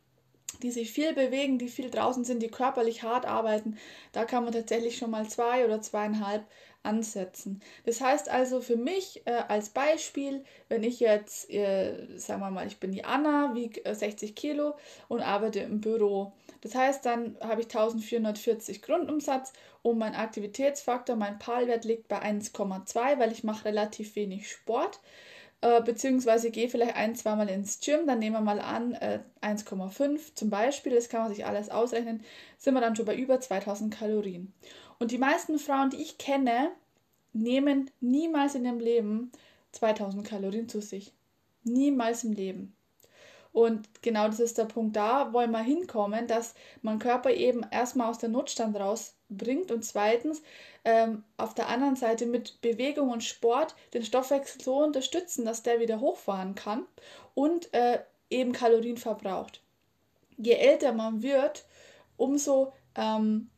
die 0.65 0.71
sich 0.71 0.91
viel 0.91 1.13
bewegen, 1.13 1.59
die 1.59 1.69
viel 1.69 1.91
draußen 1.91 2.25
sind, 2.25 2.43
die 2.43 2.49
körperlich 2.49 3.03
hart 3.03 3.27
arbeiten, 3.27 3.77
da 4.13 4.25
kann 4.25 4.45
man 4.45 4.55
tatsächlich 4.55 4.97
schon 4.97 5.11
mal 5.11 5.29
zwei 5.29 5.63
oder 5.67 5.83
zweieinhalb 5.83 6.43
ansetzen. 6.83 7.61
Das 7.85 8.01
heißt 8.01 8.31
also 8.31 8.63
für 8.63 8.77
mich 8.77 9.23
äh, 9.27 9.43
als 9.49 9.69
Beispiel, 9.69 10.43
wenn 10.69 10.83
ich 10.83 11.01
jetzt, 11.01 11.51
äh, 11.51 12.07
sagen 12.17 12.41
wir 12.41 12.51
mal, 12.51 12.67
ich 12.67 12.81
bin 12.81 12.93
die 12.93 13.05
Anna, 13.05 13.55
wiege 13.55 13.83
60 13.95 14.31
äh, 14.31 14.33
Kilo 14.33 14.75
und 15.09 15.21
arbeite 15.21 15.61
im 15.61 15.83
Büro. 15.83 16.33
Das 16.63 16.75
heißt, 16.75 17.05
dann 17.05 17.37
habe 17.43 17.61
ich 17.61 17.67
1440 17.67 18.81
Grundumsatz 18.81 19.53
und 19.83 19.99
mein 19.99 20.15
Aktivitätsfaktor, 20.15 21.15
mein 21.15 21.39
PAL-Wert 21.39 21.85
liegt 21.85 22.09
bei 22.09 22.23
1,2, 22.23 23.19
weil 23.19 23.33
ich 23.33 23.45
mache 23.45 23.67
relativ 23.67 24.17
wenig 24.17 24.51
Sport 24.51 25.01
äh, 25.65 25.81
beziehungsweise 25.81 26.51
gehe 26.51 26.69
vielleicht 26.69 26.95
ein, 26.95 27.17
zweimal 27.17 27.49
ins 27.49 27.81
Gym, 27.81 28.07
dann 28.07 28.19
nehmen 28.19 28.37
wir 28.37 28.43
mal 28.43 28.61
an 28.61 28.93
äh, 28.93 29.21
1,5 29.41 30.35
zum 30.35 30.51
Beispiel, 30.51 30.95
das 30.95 31.09
kann 31.09 31.23
man 31.23 31.33
sich 31.33 31.47
alles 31.47 31.71
ausrechnen, 31.71 32.23
sind 32.59 32.75
wir 32.75 32.83
dann 32.83 32.95
schon 32.95 33.07
bei 33.07 33.17
über 33.17 33.41
2000 33.41 33.93
Kalorien. 33.95 34.53
Und 34.99 35.11
die 35.11 35.17
meisten 35.17 35.59
Frauen, 35.59 35.89
die 35.89 36.03
ich 36.03 36.19
kenne, 36.19 36.71
nehmen 37.33 37.91
niemals 38.01 38.55
in 38.55 38.67
ihrem 38.67 38.79
Leben 38.79 39.33
2000 39.73 40.27
Kalorien 40.27 40.69
zu 40.69 40.83
sich. 40.83 41.15
Niemals 41.63 42.25
im 42.25 42.33
Leben. 42.33 42.77
Und 43.55 44.03
genau 44.03 44.27
das 44.27 44.41
ist 44.41 44.59
der 44.59 44.65
Punkt, 44.65 44.97
da 44.97 45.33
wollen 45.33 45.53
wir 45.53 45.61
hinkommen, 45.63 46.27
dass 46.27 46.55
man 46.83 46.99
Körper 46.99 47.31
eben 47.31 47.65
erstmal 47.71 48.11
aus 48.11 48.19
dem 48.19 48.33
Notstand 48.33 48.75
rausbringt 48.77 49.71
und 49.71 49.85
zweitens 49.85 50.43
ähm, 50.85 51.23
auf 51.37 51.55
der 51.55 51.69
anderen 51.69 51.95
Seite 51.95 52.27
mit 52.27 52.61
Bewegung 52.63 53.11
und 53.11 53.23
Sport 53.23 53.77
den 53.95 54.05
Stoffwechsel 54.05 54.61
so 54.61 54.83
unterstützen, 54.83 55.45
dass 55.45 55.63
der 55.63 55.79
wieder 55.79 56.01
hochfahren 56.01 56.57
kann 56.57 56.85
und 57.35 57.73
äh, 57.73 58.01
eben 58.29 58.51
Kalorien 58.51 58.97
verbraucht. 58.97 59.63
Je 60.37 60.55
älter 60.55 60.93
man 60.93 61.23
wird, 61.23 61.65
umso 62.17 62.73
ähm, 62.97 63.51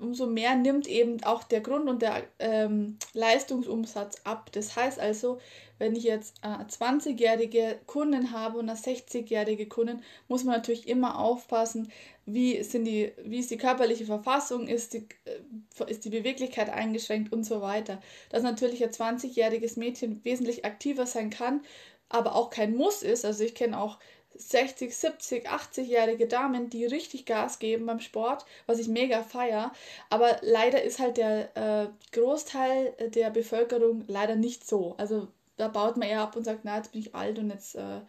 umso 0.00 0.26
mehr 0.26 0.56
nimmt 0.56 0.88
eben 0.88 1.22
auch 1.22 1.44
der 1.44 1.60
Grund- 1.60 1.88
und 1.88 2.02
der 2.02 2.24
ähm, 2.40 2.98
Leistungsumsatz 3.14 4.16
ab. 4.24 4.50
Das 4.50 4.74
heißt 4.74 4.98
also, 4.98 5.38
wenn 5.82 5.96
ich 5.96 6.04
jetzt 6.04 6.36
äh, 6.42 6.46
20-jährige 6.46 7.80
Kunden 7.86 8.30
habe 8.30 8.58
und 8.58 8.70
eine 8.70 8.78
60-jährige 8.78 9.66
Kunden, 9.66 10.04
muss 10.28 10.44
man 10.44 10.54
natürlich 10.54 10.86
immer 10.86 11.18
aufpassen, 11.18 11.90
wie, 12.24 12.62
sind 12.62 12.84
die, 12.84 13.10
wie 13.24 13.40
ist 13.40 13.50
die 13.50 13.56
körperliche 13.56 14.06
Verfassung, 14.06 14.68
ist 14.68 14.92
die, 14.92 15.08
äh, 15.24 15.90
ist 15.90 16.04
die 16.04 16.10
Beweglichkeit 16.10 16.70
eingeschränkt 16.70 17.32
und 17.32 17.42
so 17.42 17.62
weiter. 17.62 18.00
Dass 18.30 18.44
natürlich 18.44 18.84
ein 18.84 18.92
20-jähriges 18.92 19.76
Mädchen 19.76 20.24
wesentlich 20.24 20.64
aktiver 20.64 21.04
sein 21.04 21.30
kann, 21.30 21.62
aber 22.08 22.36
auch 22.36 22.50
kein 22.50 22.76
Muss 22.76 23.02
ist. 23.02 23.24
Also 23.24 23.42
ich 23.42 23.56
kenne 23.56 23.80
auch 23.80 23.98
60, 24.36 24.96
70, 24.96 25.50
80-jährige 25.50 26.28
Damen, 26.28 26.70
die 26.70 26.86
richtig 26.86 27.26
Gas 27.26 27.58
geben 27.58 27.86
beim 27.86 27.98
Sport, 27.98 28.44
was 28.66 28.78
ich 28.78 28.86
mega 28.86 29.24
feier. 29.24 29.72
Aber 30.10 30.36
leider 30.42 30.80
ist 30.80 31.00
halt 31.00 31.16
der 31.16 31.56
äh, 31.56 31.88
Großteil 32.12 32.92
der 33.08 33.30
Bevölkerung 33.30 34.04
leider 34.06 34.36
nicht 34.36 34.64
so. 34.64 34.94
Also 34.96 35.26
da 35.62 35.68
baut 35.68 35.96
man 35.96 36.08
eher 36.08 36.22
ab 36.22 36.34
und 36.34 36.42
sagt, 36.42 36.64
na, 36.64 36.76
jetzt 36.76 36.90
bin 36.90 37.00
ich 37.00 37.14
alt 37.14 37.38
und 37.38 37.50
jetzt 37.50 37.76
äh, 37.76 38.00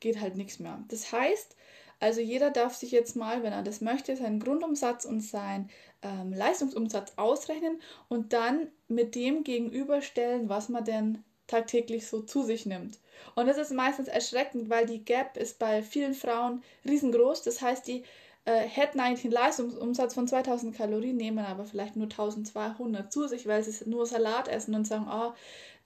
geht 0.00 0.20
halt 0.20 0.36
nichts 0.36 0.58
mehr. 0.58 0.82
Das 0.88 1.12
heißt, 1.12 1.54
also 2.00 2.20
jeder 2.20 2.50
darf 2.50 2.74
sich 2.74 2.90
jetzt 2.92 3.14
mal, 3.14 3.42
wenn 3.42 3.52
er 3.52 3.62
das 3.62 3.82
möchte, 3.82 4.16
seinen 4.16 4.40
Grundumsatz 4.40 5.04
und 5.04 5.20
seinen 5.20 5.70
ähm, 6.02 6.32
Leistungsumsatz 6.32 7.12
ausrechnen 7.16 7.80
und 8.08 8.32
dann 8.32 8.68
mit 8.88 9.14
dem 9.14 9.44
gegenüberstellen, 9.44 10.48
was 10.48 10.70
man 10.70 10.84
denn 10.84 11.22
tagtäglich 11.46 12.06
so 12.06 12.22
zu 12.22 12.42
sich 12.42 12.64
nimmt. 12.64 12.98
Und 13.34 13.46
das 13.46 13.58
ist 13.58 13.72
meistens 13.72 14.08
erschreckend, 14.08 14.70
weil 14.70 14.86
die 14.86 15.04
Gap 15.04 15.36
ist 15.36 15.58
bei 15.58 15.82
vielen 15.82 16.14
Frauen 16.14 16.62
riesengroß. 16.86 17.42
Das 17.42 17.60
heißt, 17.60 17.86
die 17.86 18.02
äh, 18.46 18.60
hätten 18.60 19.00
eigentlich 19.00 19.24
einen 19.24 19.32
Leistungsumsatz 19.32 20.14
von 20.14 20.28
2000 20.28 20.76
Kalorien, 20.76 21.16
nehmen 21.16 21.44
aber 21.44 21.64
vielleicht 21.64 21.96
nur 21.96 22.06
1200 22.06 23.12
zu 23.12 23.26
sich, 23.28 23.46
weil 23.46 23.62
sie 23.62 23.88
nur 23.88 24.06
Salat 24.06 24.48
essen 24.48 24.74
und 24.74 24.86
sagen, 24.86 25.06
oh, 25.10 25.32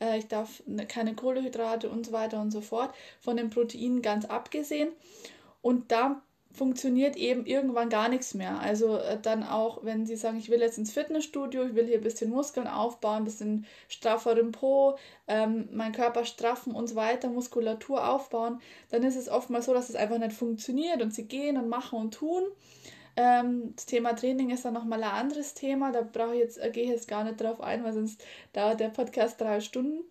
äh, 0.00 0.18
ich 0.18 0.28
darf 0.28 0.62
ne, 0.66 0.86
keine 0.86 1.14
Kohlenhydrate 1.14 1.88
und 1.88 2.06
so 2.06 2.12
weiter 2.12 2.40
und 2.40 2.50
so 2.50 2.60
fort. 2.60 2.94
Von 3.20 3.36
den 3.36 3.50
Proteinen 3.50 4.02
ganz 4.02 4.24
abgesehen. 4.24 4.90
Und 5.62 5.90
da 5.90 6.22
funktioniert 6.52 7.16
eben 7.16 7.46
irgendwann 7.46 7.88
gar 7.88 8.08
nichts 8.08 8.34
mehr. 8.34 8.58
Also 8.60 8.96
äh, 8.96 9.18
dann 9.20 9.42
auch, 9.42 9.84
wenn 9.84 10.06
sie 10.06 10.16
sagen, 10.16 10.38
ich 10.38 10.50
will 10.50 10.60
jetzt 10.60 10.78
ins 10.78 10.92
Fitnessstudio, 10.92 11.64
ich 11.64 11.74
will 11.74 11.86
hier 11.86 11.98
ein 11.98 12.02
bisschen 12.02 12.30
Muskeln 12.30 12.66
aufbauen, 12.66 13.18
ein 13.18 13.24
bisschen 13.24 13.66
strafferen 13.88 14.52
Po, 14.52 14.96
ähm, 15.26 15.68
meinen 15.72 15.92
Körper 15.92 16.24
straffen 16.24 16.74
und 16.74 16.88
so 16.88 16.96
weiter, 16.96 17.28
Muskulatur 17.28 18.08
aufbauen, 18.08 18.60
dann 18.90 19.04
ist 19.04 19.16
es 19.16 19.28
oftmals 19.28 19.66
so, 19.66 19.74
dass 19.74 19.88
es 19.88 19.94
einfach 19.94 20.18
nicht 20.18 20.32
funktioniert 20.32 21.00
und 21.02 21.14
sie 21.14 21.28
gehen 21.28 21.56
und 21.56 21.68
machen 21.68 21.98
und 21.98 22.14
tun. 22.14 22.42
Ähm, 23.18 23.74
das 23.74 23.86
Thema 23.86 24.12
Training 24.14 24.50
ist 24.50 24.64
dann 24.64 24.74
nochmal 24.74 25.02
ein 25.02 25.10
anderes 25.10 25.52
Thema, 25.52 25.90
da 25.90 26.02
brauche 26.02 26.34
ich 26.34 26.40
jetzt, 26.40 26.58
äh, 26.58 26.70
gehe 26.70 26.84
ich 26.84 26.90
jetzt 26.90 27.08
gar 27.08 27.24
nicht 27.24 27.40
drauf 27.40 27.60
ein, 27.60 27.82
weil 27.82 27.92
sonst 27.92 28.24
dauert 28.52 28.78
der 28.78 28.90
Podcast 28.90 29.40
drei 29.40 29.60
Stunden. 29.60 30.04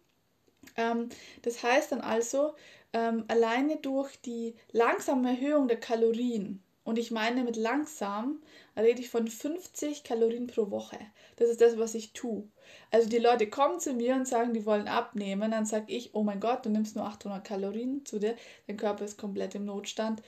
Ähm, 0.76 1.08
das 1.44 1.64
heißt 1.64 1.94
dann 1.94 2.02
also, 2.02 2.54
ähm, 2.92 3.24
alleine 3.30 3.78
durch 3.78 4.20
die 4.20 4.56
langsame 4.74 5.30
Erhöhung 5.30 5.70
der 5.70 5.80
Kalorien, 5.80 6.62
und 6.84 7.00
ich 7.00 7.10
meine 7.12 7.44
mit 7.46 7.56
langsam, 7.56 8.42
rede 8.76 9.00
ich 9.00 9.10
von 9.10 9.28
50 9.30 10.04
Kalorien 10.04 10.48
pro 10.48 10.70
Woche. 10.70 10.98
Das 11.38 11.50
ist 11.50 11.62
das, 11.62 11.78
was 11.78 11.96
ich 11.96 12.12
tue. 12.12 12.44
Also 12.92 13.08
die 13.08 13.20
Leute 13.20 13.50
kommen 13.50 13.80
zu 13.80 13.94
mir 13.94 14.16
und 14.16 14.28
sagen, 14.28 14.54
die 14.54 14.66
wollen 14.66 14.90
abnehmen, 14.90 15.52
dann 15.52 15.66
sage 15.66 15.94
ich, 15.94 16.14
oh 16.14 16.24
mein 16.24 16.42
Gott, 16.42 16.66
du 16.66 16.70
nimmst 16.70 16.98
nur 16.98 17.06
800 17.06 17.46
Kalorien 17.46 18.06
zu 18.06 18.20
dir, 18.20 18.36
dein 18.68 18.76
Körper 18.76 19.06
ist 19.06 19.18
komplett 19.18 19.56
im 19.56 19.64
Notstand. 19.64 20.22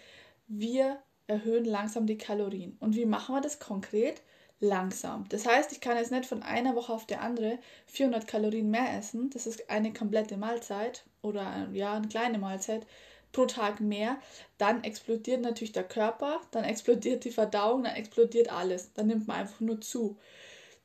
Wir 0.47 1.01
erhöhen 1.29 1.65
langsam 1.65 2.05
die 2.07 2.17
Kalorien. 2.17 2.75
Und 2.79 2.95
wie 2.95 3.05
machen 3.05 3.35
wir 3.35 3.41
das 3.41 3.59
konkret? 3.59 4.21
langsam. 4.59 5.25
Das 5.29 5.45
heißt, 5.45 5.71
ich 5.71 5.81
kann 5.81 5.97
jetzt 5.97 6.11
nicht 6.11 6.25
von 6.25 6.43
einer 6.43 6.75
Woche 6.75 6.93
auf 6.93 7.05
die 7.05 7.15
andere 7.15 7.59
400 7.87 8.27
Kalorien 8.27 8.69
mehr 8.69 8.97
essen. 8.97 9.29
Das 9.29 9.47
ist 9.47 9.69
eine 9.69 9.93
komplette 9.93 10.37
Mahlzeit 10.37 11.03
oder 11.21 11.69
ja, 11.73 11.93
eine 11.93 12.07
kleine 12.07 12.37
Mahlzeit 12.39 12.85
pro 13.31 13.45
Tag 13.45 13.79
mehr. 13.79 14.17
Dann 14.57 14.83
explodiert 14.83 15.41
natürlich 15.41 15.71
der 15.71 15.87
Körper, 15.87 16.41
dann 16.51 16.63
explodiert 16.63 17.23
die 17.23 17.31
Verdauung, 17.31 17.83
dann 17.83 17.95
explodiert 17.95 18.51
alles. 18.51 18.93
Dann 18.93 19.07
nimmt 19.07 19.27
man 19.27 19.37
einfach 19.37 19.59
nur 19.59 19.79
zu. 19.79 20.17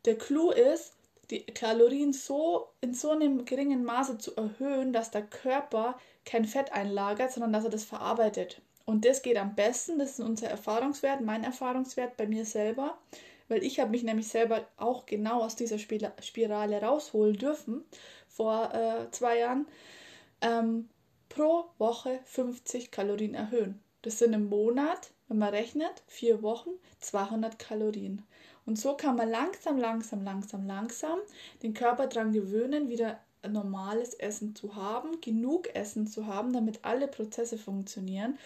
Der 0.04 0.16
Clou 0.16 0.50
ist, 0.50 0.92
die 1.30 1.44
Kalorien 1.44 2.12
so 2.12 2.68
in 2.80 2.94
so 2.94 3.10
einem 3.10 3.44
geringen 3.44 3.82
Maße 3.82 4.18
zu 4.18 4.36
erhöhen, 4.36 4.92
dass 4.92 5.10
der 5.10 5.22
Körper 5.22 5.98
kein 6.24 6.44
Fett 6.44 6.72
einlagert, 6.72 7.32
sondern 7.32 7.52
dass 7.52 7.64
er 7.64 7.70
das 7.70 7.84
verarbeitet. 7.84 8.60
Und 8.84 9.04
das 9.04 9.22
geht 9.22 9.38
am 9.38 9.54
besten, 9.54 9.98
das 9.98 10.18
ist 10.18 10.20
unser 10.20 10.48
Erfahrungswert, 10.48 11.20
mein 11.22 11.44
Erfahrungswert 11.44 12.16
bei 12.16 12.26
mir 12.26 12.44
selber 12.44 12.98
weil 13.48 13.62
ich 13.62 13.80
habe 13.80 13.90
mich 13.90 14.02
nämlich 14.02 14.28
selber 14.28 14.66
auch 14.76 15.06
genau 15.06 15.42
aus 15.42 15.56
dieser 15.56 15.78
Spirale 15.78 16.80
rausholen 16.80 17.36
dürfen 17.36 17.84
vor 18.28 18.72
äh, 18.74 19.10
zwei 19.10 19.38
Jahren. 19.38 19.66
Ähm, 20.40 20.88
pro 21.28 21.66
Woche 21.78 22.20
50 22.24 22.90
Kalorien 22.90 23.34
erhöhen. 23.34 23.80
Das 24.02 24.18
sind 24.18 24.32
im 24.34 24.48
Monat, 24.48 25.12
wenn 25.28 25.38
man 25.38 25.50
rechnet, 25.50 26.02
vier 26.06 26.42
Wochen 26.42 26.70
200 27.00 27.58
Kalorien. 27.58 28.22
Und 28.66 28.78
so 28.78 28.96
kann 28.96 29.16
man 29.16 29.30
langsam, 29.30 29.78
langsam, 29.78 30.24
langsam, 30.24 30.66
langsam 30.66 31.18
den 31.62 31.74
Körper 31.74 32.06
daran 32.06 32.32
gewöhnen, 32.32 32.88
wieder 32.88 33.18
normales 33.46 34.14
Essen 34.14 34.54
zu 34.54 34.74
haben, 34.74 35.20
genug 35.20 35.74
Essen 35.74 36.06
zu 36.06 36.26
haben, 36.26 36.52
damit 36.52 36.80
alle 36.82 37.08
Prozesse 37.08 37.58
funktionieren 37.58 38.38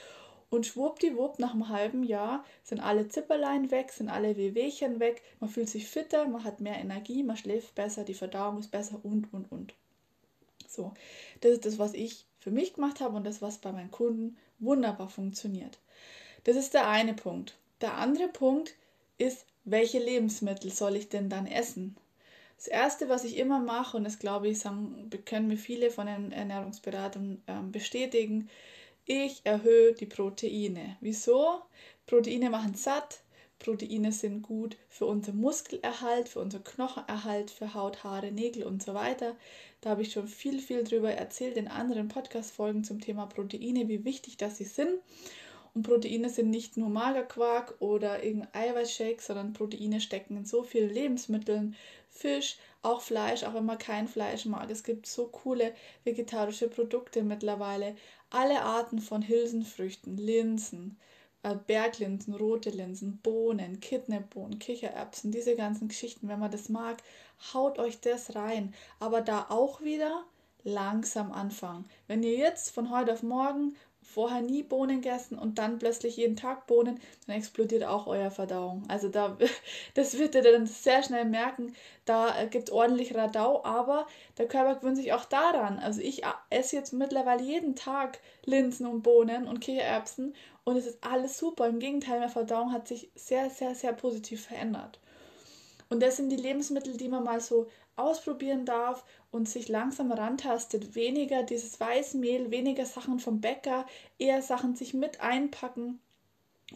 und 0.51 0.67
schwuppdiwupp, 0.67 1.39
nach 1.39 1.53
einem 1.53 1.69
halben 1.69 2.03
Jahr 2.03 2.45
sind 2.63 2.81
alle 2.81 3.09
Zipperlein 3.09 3.71
weg, 3.71 3.91
sind 3.91 4.09
alle 4.09 4.37
Wehwehchen 4.37 4.99
weg, 5.01 5.23
man 5.41 5.51
fühlt 5.51 5.69
sich 5.69 5.87
fitter, 5.87 6.27
man 6.27 6.45
hat 6.45 6.61
mehr 6.61 6.79
Energie, 6.79 7.23
man 7.23 7.37
schläft 7.37 7.75
besser, 7.75 8.05
die 8.05 8.15
Verdauung 8.15 8.59
ist 8.59 8.71
besser 8.71 9.01
und, 9.03 9.33
und, 9.33 9.51
und. 9.53 9.75
So, 10.67 10.93
das 11.41 11.53
ist 11.53 11.67
das, 11.67 11.79
was 11.79 11.95
ich 11.95 12.25
für 12.39 12.51
mich 12.51 12.75
gemacht 12.75 13.01
habe 13.01 13.17
und 13.17 13.25
das, 13.25 13.43
was 13.43 13.59
bei 13.59 13.73
meinen 13.73 13.91
Kunden 13.91 14.37
wunderbar 14.59 15.09
funktioniert. 15.09 15.79
Das 16.45 16.57
ist 16.57 16.75
der 16.75 16.89
eine 16.89 17.15
Punkt. 17.15 17.57
Der 17.81 17.95
andere 17.95 18.29
Punkt 18.29 18.75
ist, 19.19 19.45
welche 19.65 19.99
Lebensmittel 19.99 20.73
soll 20.73 20.97
ich 20.97 21.09
denn 21.09 21.29
dann 21.29 21.47
essen? 21.47 21.97
Das 22.57 22.67
erste, 22.67 23.09
was 23.09 23.25
ich 23.25 23.37
immer 23.37 23.61
mache, 23.61 23.97
und 23.97 24.05
das 24.05 24.19
glaube 24.19 24.49
ich, 24.49 24.59
sagen, 24.59 25.11
können 25.27 25.47
mir 25.47 25.57
viele 25.57 25.91
von 25.91 26.07
den 26.07 26.33
Ernährungsberatern 26.33 27.43
äh, 27.47 27.61
bestätigen, 27.71 28.49
ich 29.09 29.41
erhöhe 29.45 29.95
die 29.95 30.07
Proteine. 30.07 30.99
Wieso? 31.01 31.63
Proteine 32.07 32.51
machen 32.51 32.75
satt. 32.75 33.21
Proteine 33.59 34.13
sind 34.13 34.43
gut 34.43 34.77
für 34.87 35.07
unseren 35.07 35.39
Muskelerhalt, 35.41 36.29
für 36.29 36.41
unseren 36.41 36.63
Knochenerhalt, 36.63 37.51
für 37.51 37.73
Haut, 37.73 38.05
Haare, 38.05 38.31
Nägel 38.31 38.65
und 38.65 38.83
so 38.83 38.93
weiter. 38.93 39.35
Da 39.81 39.91
habe 39.91 40.03
ich 40.03 40.13
schon 40.13 40.29
viel, 40.29 40.61
viel 40.61 40.85
drüber 40.85 41.11
erzählt 41.11 41.57
in 41.57 41.69
anderen 41.69 42.09
Podcast-Folgen 42.09 42.85
zum 42.85 43.01
Thema 43.01 43.27
Proteine, 43.27 43.89
wie 43.89 44.05
wichtig 44.05 44.37
das 44.37 44.59
sie 44.59 44.65
sind. 44.65 45.01
Und 45.75 45.83
Proteine 45.83 46.29
sind 46.29 46.51
nicht 46.51 46.77
nur 46.77 46.89
Magerquark 46.89 47.77
oder 47.81 48.23
irgendein 48.23 48.55
Eiweißshake, 48.55 49.21
sondern 49.21 49.53
Proteine 49.53 50.01
stecken 50.01 50.37
in 50.37 50.45
so 50.45 50.63
vielen 50.63 50.91
Lebensmitteln. 50.91 51.77
Fisch, 52.11 52.57
auch 52.83 53.01
Fleisch, 53.01 53.45
auch 53.45 53.55
wenn 53.55 53.67
man 53.67 53.79
kein 53.79 54.09
Fleisch 54.09 54.45
mag. 54.45 54.71
Es 54.71 54.83
gibt 54.83 55.07
so 55.07 55.29
coole 55.29 55.75
vegetarische 56.05 56.69
Produkte 56.69 57.23
mittlerweile 57.23 57.95
alle 58.31 58.63
Arten 58.63 59.01
von 59.01 59.27
Hülsenfrüchten, 59.27 60.17
Linsen, 60.17 60.99
äh, 61.43 61.55
Berglinsen, 61.55 62.35
rote 62.35 62.71
Linsen, 62.71 63.19
Bohnen, 63.19 63.81
Kidneybohnen, 63.81 64.59
Kichererbsen, 64.59 65.31
diese 65.31 65.57
ganzen 65.57 65.89
Geschichten, 65.89 66.29
wenn 66.29 66.41
man 66.41 66.51
das 66.51 66.69
mag, 66.69 67.03
haut 67.55 67.79
euch 67.79 68.01
das 68.01 68.35
rein. 68.35 68.75
Aber 69.01 69.21
da 69.21 69.47
auch 69.49 69.81
wieder 69.81 70.25
langsam 70.65 71.33
anfangen. 71.33 71.89
Wenn 72.07 72.23
ihr 72.23 72.37
jetzt 72.37 72.71
von 72.71 72.91
heute 72.91 73.13
auf 73.13 73.23
morgen 73.23 73.77
vorher 74.13 74.41
nie 74.41 74.63
Bohnen 74.63 75.03
gegessen 75.03 75.39
und 75.39 75.59
dann 75.59 75.79
plötzlich 75.79 76.17
jeden 76.17 76.37
Tag 76.37 76.67
Bohnen, 76.67 76.99
dann 77.27 77.37
explodiert 77.37 77.85
auch 77.85 78.07
euer 78.07 78.31
Verdauung. 78.31 78.85
Also 78.89 79.09
da, 79.09 79.37
das 79.95 80.19
wird 80.19 80.35
ihr 80.35 80.43
dann 80.43 80.67
sehr 80.67 81.03
schnell 81.03 81.27
merken, 81.27 81.75
da 82.05 82.41
äh, 82.41 82.47
gibt 82.47 82.71
ordentlich 82.71 83.15
Radau, 83.15 83.63
aber 83.65 84.07
der 84.39 84.49
Körper 84.49 84.77
gewöhnt 84.77 84.97
sich 84.97 85.13
auch 85.13 85.27
daran. 85.27 85.79
Also 85.79 86.01
ich 86.01 86.25
äh, 86.25 86.33
esse 86.51 86.77
jetzt 86.77 86.93
mittlerweile 86.93 87.43
jeden 87.43 87.77
Tag 87.77 88.19
Linsen 88.45 88.87
und 88.87 89.03
Bohnen 89.03 89.47
und 89.47 89.61
Kichererbsen 89.61 90.35
und 90.65 90.77
es 90.77 90.87
ist 90.87 91.05
alles 91.05 91.39
super. 91.39 91.67
Im 91.67 91.79
Gegenteil, 91.79 92.19
meine 92.19 92.31
Verdauung 92.31 92.73
hat 92.73 92.89
sich 92.89 93.11
sehr, 93.15 93.51
sehr, 93.51 93.75
sehr 93.75 93.93
positiv 93.93 94.47
verändert. 94.47 95.01
Und 95.91 96.03
das 96.03 96.17
sind 96.17 96.31
die 96.31 96.37
Lebensmittel, 96.37 96.97
die 96.97 97.09
man 97.09 97.25
mal 97.25 97.41
so 97.41 97.69
ausprobieren 97.99 98.65
darf 98.65 99.05
und 99.31 99.49
sich 99.49 99.69
langsam 99.69 100.13
rantastet. 100.13 100.95
Weniger 100.95 101.43
dieses 101.43 101.79
Weißmehl, 101.81 102.51
weniger 102.51 102.87
Sachen 102.87 103.19
vom 103.19 103.41
Bäcker, 103.41 103.87
eher 104.19 104.43
Sachen 104.43 104.77
sich 104.77 104.95
mit 104.95 105.21
einpacken 105.21 106.01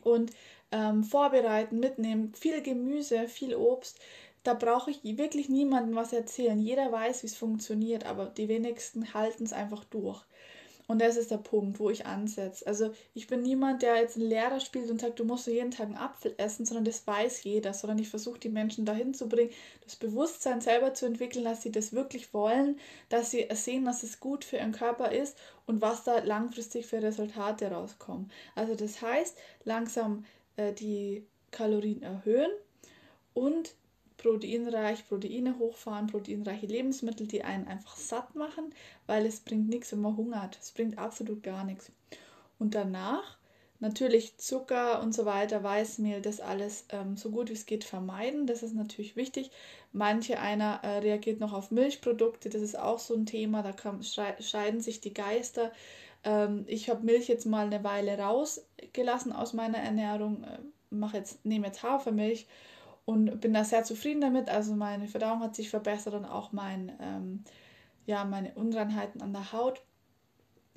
und 0.03 0.33
ähm, 0.71 1.05
vorbereiten, 1.05 1.81
mitnehmen. 1.81 2.35
Viel 2.35 2.63
Gemüse, 2.63 3.29
viel 3.29 3.55
Obst. 3.55 3.99
Da 4.43 4.55
brauche 4.55 4.91
ich 4.91 5.01
wirklich 5.05 5.49
niemandem 5.49 5.95
was 5.95 6.13
erzählen. 6.13 6.59
Jeder 6.59 6.91
weiß, 6.91 7.23
wie 7.23 7.29
es 7.29 7.37
funktioniert, 7.37 8.05
aber 8.07 8.27
die 8.27 8.49
wenigsten 8.49 9.15
halten 9.15 9.45
es 9.45 9.53
einfach 9.53 9.85
durch. 9.85 10.25
Und 10.93 11.01
das 11.01 11.17
ist 11.17 11.31
der 11.31 11.39
Punkt, 11.39 11.81
wo 11.81 11.89
ich 11.89 12.05
ansetze. 12.05 12.67
Also 12.67 12.93
ich 13.15 13.27
bin 13.27 13.41
niemand, 13.41 13.81
der 13.81 13.97
jetzt 13.97 14.17
einen 14.19 14.29
Lehrer 14.29 14.61
spielt 14.61 14.91
und 14.91 15.01
sagt, 15.01 15.19
du 15.19 15.25
musst 15.25 15.47
jeden 15.47 15.71
Tag 15.71 15.87
einen 15.87 15.97
Apfel 15.97 16.35
essen, 16.37 16.67
sondern 16.67 16.85
das 16.85 17.07
weiß 17.07 17.45
jeder, 17.45 17.73
sondern 17.73 17.99
ich 17.99 18.11
versuche 18.11 18.39
die 18.39 18.51
Menschen 18.51 18.85
dahin 18.85 19.15
zu 19.15 19.27
bringen, 19.27 19.53
das 19.85 19.97
Bewusstsein 19.97 20.61
selber 20.61 20.93
zu 20.93 21.07
entwickeln, 21.07 21.47
dass 21.47 21.63
sie 21.63 21.73
das 21.73 21.95
wirklich 21.95 22.35
wollen, 22.35 22.79
dass 23.09 23.31
sie 23.31 23.49
sehen, 23.55 23.87
dass 23.87 24.03
es 24.03 24.21
gut 24.21 24.45
für 24.45 24.59
ihren 24.59 24.73
Körper 24.73 25.11
ist 25.11 25.39
und 25.65 25.81
was 25.81 26.05
da 26.05 26.19
langfristig 26.19 26.85
für 26.85 27.03
Resultate 27.03 27.71
rauskommen. 27.71 28.31
Also 28.55 28.75
das 28.75 29.01
heißt, 29.01 29.35
langsam 29.65 30.27
äh, 30.57 30.75
die 30.75 31.27
Kalorien 31.53 32.03
erhöhen 32.03 32.51
und 33.33 33.75
proteinreich, 34.23 35.07
Proteine 35.09 35.59
hochfahren, 35.59 36.07
proteinreiche 36.07 36.67
Lebensmittel, 36.67 37.27
die 37.27 37.43
einen 37.43 37.67
einfach 37.67 37.97
satt 37.97 38.35
machen, 38.35 38.73
weil 39.07 39.27
es 39.27 39.41
bringt 39.41 39.69
nichts, 39.69 39.93
wenn 39.93 40.01
man 40.01 40.17
hungert. 40.17 40.59
Es 40.61 40.71
bringt 40.71 40.99
absolut 40.99 41.43
gar 41.43 41.65
nichts. 41.65 41.91
Und 42.59 42.75
danach 42.75 43.37
natürlich 43.81 44.39
Zucker 44.39 45.03
und 45.03 45.13
so 45.13 45.27
weiter, 45.27 45.65
Weißmehl, 45.65 46.23
das 46.23 46.41
alles 46.41 46.87
ähm, 46.91 47.17
so 47.17 47.31
gut 47.31 47.49
wie 47.49 47.55
es 47.55 47.67
geht 47.67 47.83
vermeiden. 47.83 48.47
Das 48.47 48.63
ist 48.63 48.75
natürlich 48.75 49.17
wichtig. 49.17 49.51
Manche 49.93 50.39
einer 50.39 50.81
äh, 50.85 50.99
reagiert 50.99 51.41
noch 51.41 51.53
auf 51.53 51.73
Milchprodukte, 51.73 52.49
das 52.49 52.63
ist 52.63 52.79
auch 52.79 53.01
so 53.01 53.15
ein 53.15 53.27
Thema, 53.27 53.63
da 53.63 53.73
kann, 53.73 54.03
scheiden 54.05 54.81
sich 54.81 55.01
die 55.01 55.13
Geister. 55.13 55.73
Ähm, 56.23 56.65
ich 56.69 56.89
habe 56.89 57.05
Milch 57.05 57.27
jetzt 57.27 57.45
mal 57.45 57.67
eine 57.67 57.83
Weile 57.83 58.17
rausgelassen 58.17 59.33
aus 59.33 59.53
meiner 59.53 59.79
Ernährung, 59.79 60.45
äh, 60.45 61.07
jetzt, 61.13 61.45
nehme 61.45 61.67
jetzt 61.67 61.83
Hafermilch 61.83 62.47
und 63.05 63.41
bin 63.41 63.55
da 63.55 63.65
sehr 63.65 63.85
zufrieden 63.85 64.21
damit. 64.21 64.49
Also 64.49 64.75
meine 64.75 65.09
Verdauung 65.09 65.41
hat 65.41 65.57
sich 65.57 65.71
verbessert 65.71 66.15
und 66.15 66.25
auch 66.25 66.53
mein, 66.53 66.93
ähm, 67.01 67.45
ja, 68.07 68.25
meine 68.25 68.55
Unreinheiten 68.55 69.23
an 69.23 69.33
der 69.33 69.53
Haut. 69.53 69.83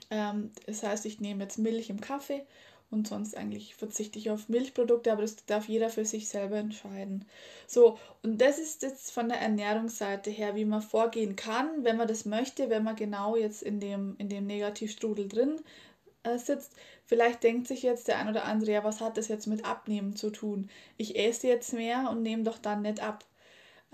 Ähm, 0.10 0.52
das 0.66 0.84
heißt, 0.84 1.06
ich 1.06 1.20
nehme 1.20 1.44
jetzt 1.44 1.58
Milch 1.58 1.90
im 1.90 2.02
Kaffee 2.02 2.46
und 2.92 3.08
sonst 3.08 3.36
eigentlich 3.36 3.76
verzichte 3.76 4.20
ich 4.20 4.30
auf 4.30 4.48
Milchprodukte, 4.50 5.12
aber 5.12 5.22
das 5.22 5.46
darf 5.46 5.68
jeder 5.68 5.90
für 5.90 6.06
sich 6.06 6.28
selber 6.28 6.58
entscheiden. 6.58 7.26
So, 7.68 7.98
und 8.24 8.40
das 8.40 8.60
ist 8.60 8.84
jetzt 8.84 9.12
von 9.12 9.28
der 9.30 9.42
Ernährungsseite 9.42 10.30
her, 10.30 10.56
wie 10.56 10.66
man 10.66 10.82
vorgehen 10.82 11.36
kann, 11.36 11.84
wenn 11.84 11.98
man 11.98 12.08
das 12.08 12.26
möchte, 12.26 12.70
wenn 12.70 12.84
man 12.84 12.96
genau 12.96 13.36
jetzt 13.36 13.64
in 13.64 13.80
dem, 13.80 14.16
in 14.18 14.30
dem 14.30 14.46
Negativstrudel 14.46 15.28
drin 15.28 15.62
äh, 16.24 16.38
sitzt. 16.38 16.76
Vielleicht 17.06 17.44
denkt 17.44 17.68
sich 17.68 17.84
jetzt 17.84 18.08
der 18.08 18.18
ein 18.20 18.30
oder 18.30 18.46
andere, 18.46 18.72
ja, 18.72 18.84
was 18.84 19.02
hat 19.02 19.18
das 19.18 19.28
jetzt 19.28 19.48
mit 19.48 19.66
Abnehmen 19.66 20.16
zu 20.16 20.30
tun? 20.32 20.70
Ich 20.98 21.18
esse 21.18 21.48
jetzt 21.48 21.74
mehr 21.74 22.10
und 22.10 22.22
nehme 22.24 22.44
doch 22.44 22.58
dann 22.58 22.82
nicht 22.82 23.00
ab. 23.02 23.26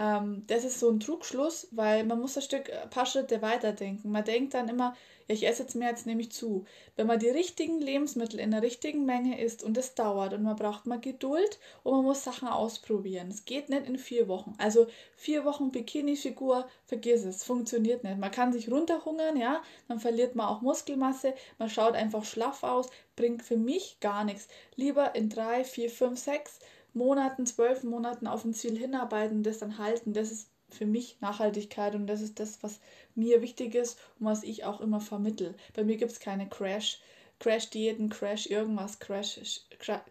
Ähm, 0.01 0.43
das 0.47 0.63
ist 0.65 0.79
so 0.79 0.89
ein 0.89 0.99
Trugschluss, 0.99 1.67
weil 1.71 2.03
man 2.05 2.19
muss 2.19 2.35
ein 2.35 2.41
Stück, 2.41 2.71
ein 2.73 2.89
paar 2.89 3.05
Schritte 3.05 3.43
weiterdenken. 3.43 4.11
Man 4.11 4.25
denkt 4.25 4.55
dann 4.55 4.67
immer, 4.67 4.95
ja, 5.27 5.35
ich 5.35 5.47
esse 5.47 5.61
jetzt 5.61 5.75
mehr, 5.75 5.89
jetzt 5.89 6.07
nehme 6.07 6.21
ich 6.21 6.31
zu. 6.31 6.65
Wenn 6.95 7.05
man 7.05 7.19
die 7.19 7.29
richtigen 7.29 7.79
Lebensmittel 7.79 8.39
in 8.39 8.49
der 8.49 8.63
richtigen 8.63 9.05
Menge 9.05 9.39
isst 9.39 9.63
und 9.63 9.77
es 9.77 9.93
dauert 9.93 10.33
und 10.33 10.41
man 10.41 10.55
braucht 10.55 10.87
mal 10.87 10.99
Geduld 10.99 11.59
und 11.83 11.93
man 11.93 12.03
muss 12.03 12.23
Sachen 12.23 12.47
ausprobieren. 12.47 13.27
Es 13.27 13.45
geht 13.45 13.69
nicht 13.69 13.87
in 13.87 13.99
vier 13.99 14.27
Wochen. 14.27 14.55
Also 14.57 14.87
vier 15.15 15.45
Wochen 15.45 15.71
Bikini-Figur, 15.71 16.67
vergiss 16.87 17.23
es, 17.23 17.43
funktioniert 17.43 18.03
nicht. 18.03 18.17
Man 18.17 18.31
kann 18.31 18.51
sich 18.53 18.71
runterhungern, 18.71 19.37
ja, 19.37 19.61
dann 19.87 19.99
verliert 19.99 20.33
man 20.33 20.47
auch 20.47 20.61
Muskelmasse, 20.61 21.35
man 21.59 21.69
schaut 21.69 21.93
einfach 21.93 22.25
schlaff 22.25 22.63
aus, 22.63 22.89
bringt 23.15 23.43
für 23.43 23.57
mich 23.57 23.99
gar 23.99 24.23
nichts. 24.23 24.47
Lieber 24.75 25.13
in 25.13 25.29
drei, 25.29 25.63
vier, 25.63 25.91
fünf, 25.91 26.17
sechs 26.17 26.57
Monaten, 26.93 27.45
zwölf 27.45 27.83
Monaten 27.83 28.27
auf 28.27 28.43
ein 28.43 28.53
Ziel 28.53 28.77
hinarbeiten, 28.77 29.43
das 29.43 29.59
dann 29.59 29.77
halten. 29.77 30.13
Das 30.13 30.31
ist 30.31 30.49
für 30.69 30.85
mich 30.85 31.17
Nachhaltigkeit 31.21 31.95
und 31.95 32.07
das 32.07 32.21
ist 32.21 32.39
das, 32.39 32.63
was 32.63 32.79
mir 33.15 33.41
wichtig 33.41 33.75
ist 33.75 33.99
und 34.19 34.25
was 34.25 34.43
ich 34.43 34.63
auch 34.63 34.81
immer 34.81 35.01
vermittel. 35.01 35.55
Bei 35.73 35.83
mir 35.83 35.97
gibt 35.97 36.11
es 36.11 36.19
keine 36.19 36.47
Crash. 36.47 36.99
Crash-Diäten, 37.39 38.09
Crash 38.09 38.45
irgendwas, 38.45 38.99
Crash, 38.99 39.39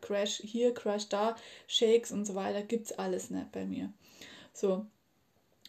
Crash 0.01 0.41
hier, 0.43 0.75
Crash 0.75 1.09
da, 1.09 1.37
Shakes 1.69 2.11
und 2.11 2.25
so 2.25 2.35
weiter, 2.35 2.63
gibt 2.63 2.87
es 2.87 2.99
alles 2.99 3.31
nicht 3.31 3.53
bei 3.53 3.65
mir. 3.65 3.93
So. 4.53 4.85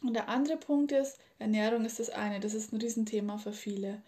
Und 0.02 0.16
der 0.16 0.28
andere 0.28 0.58
Punkt 0.58 0.92
ist, 0.92 1.20
Ernährung 1.38 1.86
ist 1.86 2.00
das 2.00 2.10
eine, 2.10 2.40
das 2.40 2.56
ist 2.56 2.74
ein 2.74 2.82
Riesenthema 2.82 3.38
für 3.38 3.54
viele. 3.54 4.02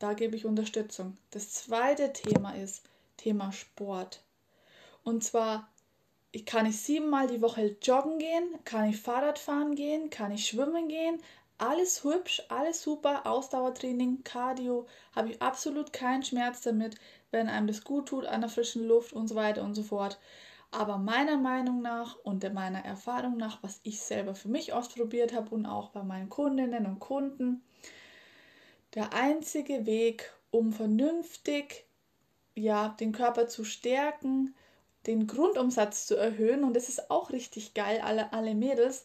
Da 0.00 0.14
gebe 0.14 0.34
ich 0.34 0.46
Unterstützung. 0.46 1.16
Das 1.30 1.52
zweite 1.52 2.12
Thema 2.12 2.56
ist 2.56 2.82
Thema 3.16 3.52
Sport. 3.52 4.22
Und 5.04 5.22
zwar 5.22 5.70
kann 6.44 6.66
ich 6.66 6.80
siebenmal 6.80 7.28
die 7.28 7.40
Woche 7.40 7.76
joggen 7.80 8.18
gehen, 8.18 8.58
kann 8.64 8.90
ich 8.90 9.00
Fahrrad 9.00 9.38
fahren 9.38 9.74
gehen, 9.74 10.10
kann 10.10 10.32
ich 10.32 10.46
schwimmen 10.46 10.88
gehen, 10.88 11.22
alles 11.58 12.04
hübsch, 12.04 12.42
alles 12.48 12.82
super, 12.82 13.26
Ausdauertraining, 13.26 14.24
Cardio, 14.24 14.86
habe 15.14 15.30
ich 15.30 15.40
absolut 15.40 15.92
keinen 15.92 16.22
Schmerz 16.22 16.60
damit, 16.60 16.96
wenn 17.30 17.48
einem 17.48 17.66
das 17.66 17.84
gut 17.84 18.08
tut 18.08 18.26
an 18.26 18.42
der 18.42 18.50
frischen 18.50 18.86
Luft 18.86 19.12
und 19.12 19.28
so 19.28 19.34
weiter 19.34 19.62
und 19.62 19.74
so 19.74 19.82
fort. 19.82 20.18
Aber 20.70 20.98
meiner 20.98 21.38
Meinung 21.38 21.80
nach 21.80 22.16
und 22.24 22.52
meiner 22.52 22.84
Erfahrung 22.84 23.36
nach, 23.36 23.62
was 23.62 23.80
ich 23.84 24.00
selber 24.00 24.34
für 24.34 24.48
mich 24.48 24.72
ausprobiert 24.72 25.32
habe 25.32 25.54
und 25.54 25.64
auch 25.64 25.90
bei 25.90 26.02
meinen 26.02 26.28
Kundinnen 26.28 26.86
und 26.86 26.98
Kunden, 26.98 27.62
der 28.94 29.14
einzige 29.14 29.86
Weg, 29.86 30.32
um 30.50 30.72
vernünftig 30.72 31.86
ja, 32.54 32.88
den 33.00 33.12
Körper 33.12 33.48
zu 33.48 33.64
stärken, 33.64 34.54
den 35.06 35.26
Grundumsatz 35.26 36.06
zu 36.06 36.16
erhöhen. 36.16 36.64
Und 36.64 36.74
das 36.74 36.88
ist 36.88 37.10
auch 37.10 37.30
richtig 37.30 37.74
geil, 37.74 38.00
alle, 38.02 38.32
alle 38.32 38.54
Mädels. 38.54 39.04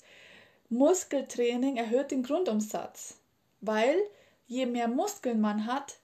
Muskeltraining 0.70 1.78
erhöht 1.78 2.12
den 2.12 2.24
Grundumsatz, 2.24 3.18
weil 3.60 3.98
je 4.48 4.66
mehr 4.66 4.88
Muskeln 4.88 5.42
man 5.42 5.66
hat, 5.66 5.98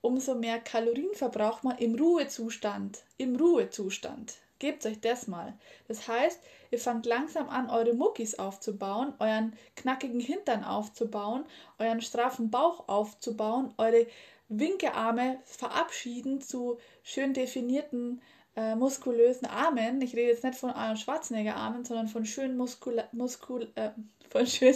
umso 0.00 0.34
mehr 0.34 0.58
Kalorien 0.60 1.14
verbraucht 1.14 1.64
man 1.64 1.76
im 1.78 1.94
Ruhezustand. 1.94 3.02
Im 3.16 3.36
Ruhezustand. 3.36 4.38
Gebt 4.58 4.84
euch 4.86 5.00
das 5.00 5.28
mal. 5.28 5.56
Das 5.86 6.08
heißt, 6.08 6.40
ihr 6.70 6.78
fangt 6.78 7.06
langsam 7.06 7.48
an, 7.48 7.70
eure 7.70 7.94
Muckis 7.94 8.38
aufzubauen, 8.38 9.14
euren 9.18 9.52
knackigen 9.76 10.20
Hintern 10.20 10.64
aufzubauen, 10.64 11.44
euren 11.78 12.00
straffen 12.00 12.50
Bauch 12.50 12.88
aufzubauen, 12.88 13.72
eure 13.78 14.06
Winkearme 14.48 15.38
verabschieden 15.44 16.40
zu 16.40 16.78
schön 17.02 17.34
definierten 17.34 18.20
äh, 18.58 18.74
muskulösen 18.74 19.46
Armen, 19.46 20.02
ich 20.02 20.16
rede 20.16 20.32
jetzt 20.32 20.42
nicht 20.42 20.58
von 20.58 20.70
Arnold 20.70 20.98
Schwarzenegger 20.98 21.54
Armen, 21.54 21.84
sondern 21.84 22.08
von 22.08 22.26
schön 22.26 22.56
muskul, 22.56 23.04
muskul 23.12 23.70
äh, 23.76 23.90
von 24.28 24.46
schön, 24.48 24.74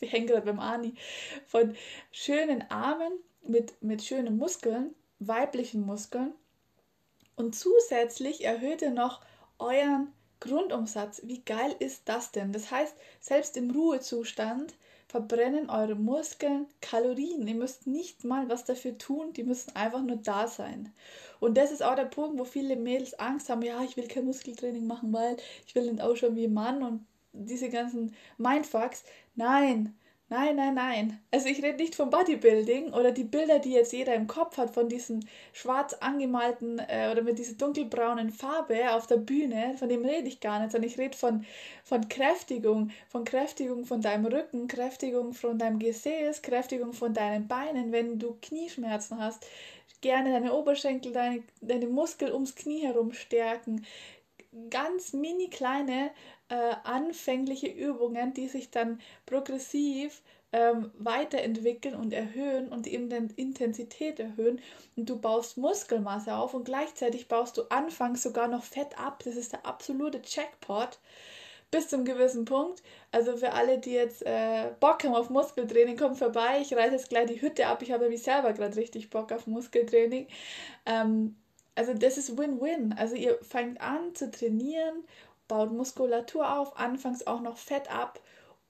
ich 0.00 0.12
hänge 0.12 0.26
gerade 0.26 0.46
beim 0.46 0.60
Ani, 0.60 0.94
von 1.46 1.74
schönen 2.12 2.62
Armen 2.70 3.12
mit, 3.42 3.82
mit 3.82 4.04
schönen 4.04 4.38
Muskeln, 4.38 4.94
weiblichen 5.18 5.84
Muskeln 5.84 6.34
und 7.34 7.56
zusätzlich 7.56 8.44
erhöht 8.44 8.80
ihr 8.80 8.92
noch 8.92 9.22
euren 9.58 10.12
Grundumsatz. 10.38 11.22
Wie 11.24 11.42
geil 11.42 11.74
ist 11.80 12.02
das 12.04 12.30
denn? 12.30 12.52
Das 12.52 12.70
heißt, 12.70 12.94
selbst 13.20 13.56
im 13.56 13.72
Ruhezustand 13.72 14.72
verbrennen 15.14 15.70
eure 15.70 15.94
Muskeln 15.94 16.66
Kalorien. 16.80 17.46
Ihr 17.46 17.54
müsst 17.54 17.86
nicht 17.86 18.24
mal 18.24 18.48
was 18.48 18.64
dafür 18.64 18.98
tun, 18.98 19.32
die 19.32 19.44
müssen 19.44 19.76
einfach 19.76 20.02
nur 20.02 20.16
da 20.16 20.48
sein. 20.48 20.92
Und 21.38 21.56
das 21.56 21.70
ist 21.70 21.84
auch 21.84 21.94
der 21.94 22.06
Punkt, 22.06 22.36
wo 22.36 22.44
viele 22.44 22.74
Mädels 22.74 23.16
Angst 23.20 23.48
haben, 23.48 23.62
ja, 23.62 23.80
ich 23.84 23.96
will 23.96 24.08
kein 24.08 24.24
Muskeltraining 24.24 24.88
machen, 24.88 25.12
weil 25.12 25.36
ich 25.68 25.74
will 25.76 25.88
nicht 25.88 26.02
ausschauen 26.02 26.34
wie 26.34 26.46
ein 26.48 26.52
Mann 26.52 26.82
und 26.82 27.06
diese 27.32 27.68
ganzen 27.68 28.12
Mindfucks. 28.38 29.04
Nein, 29.36 29.96
Nein, 30.36 30.56
nein, 30.56 30.74
nein. 30.74 31.20
Also 31.30 31.46
ich 31.46 31.62
rede 31.62 31.76
nicht 31.76 31.94
vom 31.94 32.10
Bodybuilding 32.10 32.92
oder 32.92 33.12
die 33.12 33.22
Bilder, 33.22 33.60
die 33.60 33.70
jetzt 33.70 33.92
jeder 33.92 34.16
im 34.16 34.26
Kopf 34.26 34.56
hat 34.58 34.74
von 34.74 34.88
diesem 34.88 35.20
schwarz 35.52 35.94
angemalten 35.94 36.80
äh, 36.80 37.08
oder 37.12 37.22
mit 37.22 37.38
dieser 37.38 37.54
dunkelbraunen 37.54 38.30
Farbe 38.30 38.92
auf 38.94 39.06
der 39.06 39.18
Bühne, 39.18 39.76
von 39.78 39.88
dem 39.88 40.04
rede 40.04 40.26
ich 40.26 40.40
gar 40.40 40.58
nicht, 40.58 40.72
sondern 40.72 40.90
ich 40.90 40.98
rede 40.98 41.16
von, 41.16 41.46
von 41.84 42.08
Kräftigung, 42.08 42.90
von 43.06 43.22
Kräftigung 43.22 43.84
von 43.84 44.00
deinem 44.00 44.26
Rücken, 44.26 44.66
Kräftigung 44.66 45.34
von 45.34 45.56
deinem 45.56 45.78
Gesäß, 45.78 46.42
Kräftigung 46.42 46.94
von 46.94 47.14
deinen 47.14 47.46
Beinen, 47.46 47.92
wenn 47.92 48.18
du 48.18 48.36
Knieschmerzen 48.42 49.20
hast, 49.20 49.46
gerne 50.00 50.32
deine 50.32 50.52
Oberschenkel, 50.52 51.12
deine, 51.12 51.44
deine 51.60 51.86
Muskel 51.86 52.32
ums 52.32 52.56
Knie 52.56 52.80
herum 52.80 53.12
stärken, 53.12 53.86
ganz 54.70 55.12
mini 55.12 55.50
kleine 55.50 56.10
äh, 56.48 56.74
anfängliche 56.84 57.68
Übungen, 57.68 58.34
die 58.34 58.48
sich 58.48 58.70
dann 58.70 59.00
progressiv 59.26 60.22
ähm, 60.52 60.92
weiterentwickeln 60.98 61.96
und 61.96 62.12
erhöhen 62.12 62.68
und 62.68 62.86
die 62.86 62.94
Intensität 62.94 64.20
erhöhen 64.20 64.60
und 64.96 65.10
du 65.10 65.18
baust 65.18 65.56
Muskelmasse 65.56 66.34
auf 66.34 66.54
und 66.54 66.64
gleichzeitig 66.64 67.26
baust 67.26 67.56
du 67.56 67.62
anfangs 67.70 68.22
sogar 68.22 68.46
noch 68.46 68.62
Fett 68.62 68.98
ab. 68.98 69.22
Das 69.24 69.34
ist 69.34 69.52
der 69.52 69.66
absolute 69.66 70.20
Jackpot 70.24 71.00
bis 71.72 71.88
zum 71.88 72.04
gewissen 72.04 72.44
Punkt. 72.44 72.84
Also 73.10 73.36
für 73.36 73.52
alle, 73.52 73.78
die 73.78 73.90
jetzt 73.90 74.24
äh, 74.24 74.70
Bock 74.78 75.02
haben 75.02 75.16
auf 75.16 75.28
Muskeltraining, 75.28 75.96
kommt 75.96 76.18
vorbei. 76.18 76.60
Ich 76.60 76.72
reiße 76.72 76.92
jetzt 76.92 77.08
gleich 77.08 77.26
die 77.26 77.42
Hütte 77.42 77.66
ab. 77.66 77.82
Ich 77.82 77.90
habe 77.90 78.04
nämlich 78.04 78.22
selber 78.22 78.52
gerade 78.52 78.76
richtig 78.76 79.10
Bock 79.10 79.32
auf 79.32 79.48
Muskeltraining. 79.48 80.28
Ähm, 80.86 81.36
also 81.74 81.94
das 81.94 82.18
ist 82.18 82.38
Win-Win. 82.38 82.94
Also 82.96 83.16
ihr 83.16 83.38
fangt 83.42 83.80
an 83.80 84.14
zu 84.14 84.30
trainieren, 84.30 85.04
baut 85.48 85.72
Muskulatur 85.72 86.58
auf, 86.58 86.76
anfangs 86.78 87.26
auch 87.26 87.40
noch 87.40 87.56
Fett 87.56 87.90
ab 87.90 88.20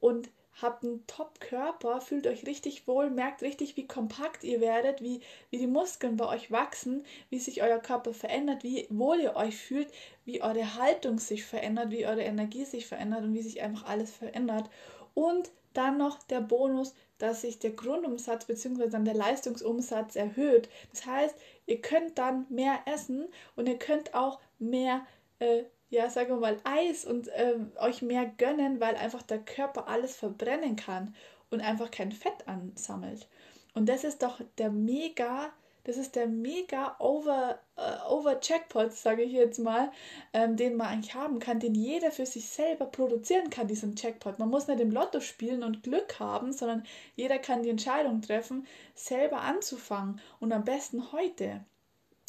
und 0.01 0.31
habt 0.61 0.85
einen 0.85 1.05
Top-Körper, 1.07 2.01
fühlt 2.01 2.27
euch 2.27 2.47
richtig 2.47 2.87
wohl, 2.87 3.11
merkt 3.11 3.43
richtig, 3.43 3.77
wie 3.77 3.87
kompakt 3.87 4.45
ihr 4.45 4.61
werdet, 4.61 5.03
wie, 5.03 5.21
wie 5.51 5.59
die 5.59 5.67
Muskeln 5.67 6.17
bei 6.17 6.27
euch 6.29 6.51
wachsen, 6.51 7.05
wie 7.29 7.39
sich 7.39 7.63
euer 7.63 7.81
Körper 7.81 8.15
verändert, 8.15 8.63
wie 8.63 8.87
wohl 8.89 9.21
ihr 9.21 9.35
euch 9.35 9.57
fühlt, 9.57 9.89
wie 10.25 10.43
eure 10.43 10.77
Haltung 10.77 11.19
sich 11.19 11.45
verändert, 11.45 11.91
wie 11.91 12.07
eure 12.07 12.23
Energie 12.23 12.65
sich 12.65 12.87
verändert 12.87 13.25
und 13.25 13.35
wie 13.35 13.43
sich 13.43 13.63
einfach 13.63 13.87
alles 13.89 14.13
verändert. 14.13 14.71
Und 15.15 15.51
dann 15.73 15.99
noch 15.99 16.23
der 16.23 16.41
Bonus, 16.41 16.95
dass 17.19 17.43
sich 17.43 17.59
der 17.59 17.71
Grundumsatz 17.71 18.47
bzw. 18.47 18.89
dann 18.89 19.05
der 19.05 19.15
Leistungsumsatz 19.15 20.17
erhöht. 20.17 20.69
Das 20.91 21.07
heißt, 21.07 21.35
ihr 21.67 21.81
könnt 21.81 22.19
dann 22.19 22.47
mehr 22.49 22.81
essen 22.87 23.29
und 23.57 23.69
ihr 23.69 23.79
könnt 23.79 24.15
auch 24.15 24.41
mehr 24.59 25.07
äh, 25.39 25.65
ja, 25.95 26.11
sagen 26.11 26.31
wir 26.31 26.37
mal, 26.37 26.61
Eis 26.65 27.05
und 27.05 27.31
ähm, 27.35 27.71
euch 27.79 28.03
mehr 28.03 28.27
gönnen, 28.27 28.81
weil 28.81 28.97
einfach 28.97 29.23
der 29.23 29.39
Körper 29.39 29.87
alles 29.87 30.17
verbrennen 30.17 30.77
kann 30.77 31.15
und 31.51 31.61
einfach 31.61 31.91
kein 31.91 32.11
Fett 32.11 32.49
ansammelt. 32.49 33.29
Und 33.75 33.89
das 33.89 34.03
ist 34.05 34.23
doch 34.23 34.41
der 34.59 34.71
mega, 34.71 35.53
das 35.85 35.99
ist 35.99 36.17
der 36.17 36.27
mega 36.27 36.97
over, 36.99 37.59
äh, 37.77 38.09
over 38.09 38.41
Jackpot, 38.43 38.93
sage 38.93 39.23
ich 39.23 39.33
jetzt 39.33 39.59
mal, 39.59 39.93
ähm, 40.33 40.57
den 40.57 40.77
man 40.77 40.89
eigentlich 40.89 41.15
haben 41.15 41.39
kann, 41.39 41.61
den 41.61 41.75
jeder 41.75 42.11
für 42.11 42.27
sich 42.27 42.49
selber 42.49 42.87
produzieren 42.87 43.51
kann, 43.51 43.69
diesen 43.69 43.95
Jackpot. 43.95 44.39
Man 44.39 44.49
muss 44.49 44.67
nicht 44.67 44.81
im 44.81 44.91
Lotto 44.91 45.21
spielen 45.21 45.63
und 45.63 45.83
Glück 45.83 46.19
haben, 46.19 46.53
sondern 46.53 46.85
jeder 47.17 47.39
kann 47.39 47.63
die 47.63 47.71
Entscheidung 47.71 48.23
treffen, 48.23 48.67
selber 48.95 49.43
anzufangen 49.43 50.21
und 50.41 50.53
am 50.53 50.65
besten 50.65 51.13
heute. 51.13 51.65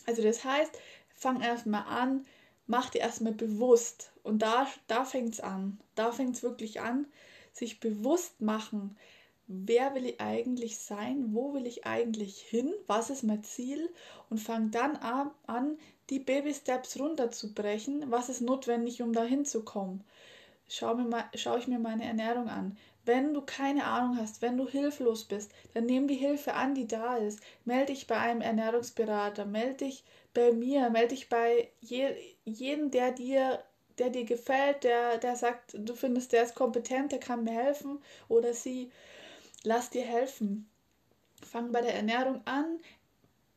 Also 0.06 0.22
das 0.22 0.44
heißt, 0.44 0.78
fang 1.10 1.41
erstmal 1.41 1.86
an, 1.86 2.26
mach 2.68 2.89
dir 2.89 3.02
erstmal 3.02 3.34
bewusst. 3.34 4.12
Und 4.24 4.39
da, 4.41 4.68
da 4.88 5.06
fängt 5.06 5.34
es 5.34 5.39
an. 5.39 5.80
Da 5.96 6.12
fängt 6.12 6.36
es 6.36 6.44
wirklich 6.44 6.82
an, 6.82 7.08
sich 7.54 7.80
bewusst 7.80 8.41
machen, 8.41 8.98
wer 9.48 9.94
will 9.96 10.06
ich 10.06 10.22
eigentlich 10.22 10.78
sein, 10.78 11.34
wo 11.34 11.54
will 11.54 11.68
ich 11.68 11.86
eigentlich 11.86 12.42
hin, 12.42 12.74
was 12.88 13.10
ist 13.10 13.24
mein 13.24 13.44
Ziel 13.44 13.90
und 14.30 14.40
fang 14.40 14.72
dann 14.72 14.96
an, 14.98 15.78
die 16.10 16.20
Baby-Steps 16.20 17.00
runterzubrechen, 17.00 18.12
was 18.12 18.30
ist 18.30 18.42
notwendig, 18.42 19.02
um 19.02 19.14
da 19.14 19.24
hinzukommen. 19.24 20.04
Schau, 20.68 20.96
mir 20.96 21.06
mal, 21.06 21.26
schau 21.36 21.58
ich 21.58 21.68
mir 21.68 21.80
meine 21.80 22.06
Ernährung 22.06 22.50
an. 22.50 22.78
Wenn 23.06 23.36
du 23.36 23.42
keine 23.42 23.86
Ahnung 23.86 24.18
hast, 24.18 24.42
wenn 24.42 24.58
du 24.58 24.68
hilflos 24.68 25.26
bist, 25.26 25.52
dann 25.76 25.86
nimm 25.86 26.08
die 26.08 26.16
Hilfe 26.16 26.56
an, 26.56 26.74
die 26.74 26.88
da 26.88 27.18
ist. 27.18 27.40
Melde 27.64 27.94
dich 27.94 28.08
bei 28.08 28.18
einem 28.18 28.42
Ernährungsberater, 28.42 29.46
melde 29.46 29.86
dich 29.86 30.04
bei 30.34 30.52
mir, 30.52 30.90
melde 30.90 31.10
dich 31.10 31.30
bei 31.30 31.70
je, 31.82 32.10
jedem, 32.46 32.90
der 32.90 33.12
dir, 33.12 33.64
der 34.00 34.10
dir 34.10 34.26
gefällt, 34.26 34.84
der, 34.84 35.20
der 35.20 35.36
sagt, 35.36 35.76
du 35.78 35.94
findest, 35.94 36.32
der 36.32 36.44
ist 36.44 36.56
kompetent, 36.56 37.12
der 37.12 37.20
kann 37.20 37.44
mir 37.44 37.54
helfen 37.54 38.00
oder 38.28 38.54
sie. 38.54 38.92
Lass 39.65 39.89
dir 39.89 40.04
helfen. 40.04 40.69
Fang 41.43 41.71
bei 41.71 41.82
der 41.82 41.95
Ernährung 41.95 42.41
an, 42.45 42.80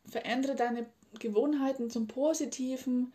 verändere 0.08 0.56
deine 0.56 0.86
Gewohnheiten 1.18 1.90
zum 1.90 2.06
Positiven, 2.06 3.12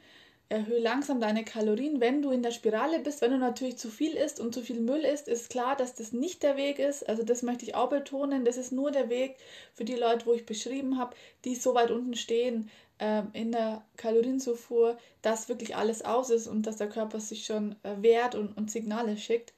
erhöhe 0.50 0.80
langsam 0.80 1.20
deine 1.20 1.44
Kalorien. 1.44 2.00
Wenn 2.00 2.22
du 2.22 2.32
in 2.32 2.44
der 2.44 2.52
Spirale 2.52 3.00
bist, 3.00 3.22
wenn 3.22 3.32
du 3.32 3.38
natürlich 3.38 3.78
zu 3.78 3.90
viel 3.90 4.14
isst 4.14 4.40
und 4.40 4.54
zu 4.54 4.62
viel 4.62 4.80
Müll 4.80 5.04
isst, 5.04 5.28
ist 5.28 5.50
klar, 5.50 5.76
dass 5.76 5.96
das 5.96 6.12
nicht 6.12 6.44
der 6.44 6.56
Weg 6.56 6.80
ist. 6.80 7.08
Also 7.10 7.24
das 7.24 7.42
möchte 7.42 7.66
ich 7.66 7.76
auch 7.76 7.90
betonen. 7.90 8.46
Das 8.46 8.58
ist 8.58 8.72
nur 8.72 8.92
der 8.92 9.10
Weg 9.10 9.38
für 9.74 9.86
die 9.86 9.96
Leute, 9.96 10.26
wo 10.28 10.34
ich 10.34 10.46
beschrieben 10.46 10.98
habe, 11.00 11.16
die 11.46 11.56
so 11.56 11.74
weit 11.74 11.90
unten 11.92 12.16
stehen, 12.16 12.70
ähm, 13.00 13.30
in 13.34 13.52
der 13.52 13.84
Kalorienzufuhr, 13.98 14.98
dass 15.24 15.50
wirklich 15.50 15.76
alles 15.76 16.04
aus 16.04 16.30
ist 16.30 16.48
und 16.48 16.68
dass 16.68 16.78
der 16.78 16.90
Körper 16.90 17.20
sich 17.20 17.46
schon 17.46 17.76
äh, 17.84 18.02
wehrt 18.02 18.36
und, 18.36 18.56
und 18.56 18.70
Signale 18.70 19.18
schickt. 19.18 19.54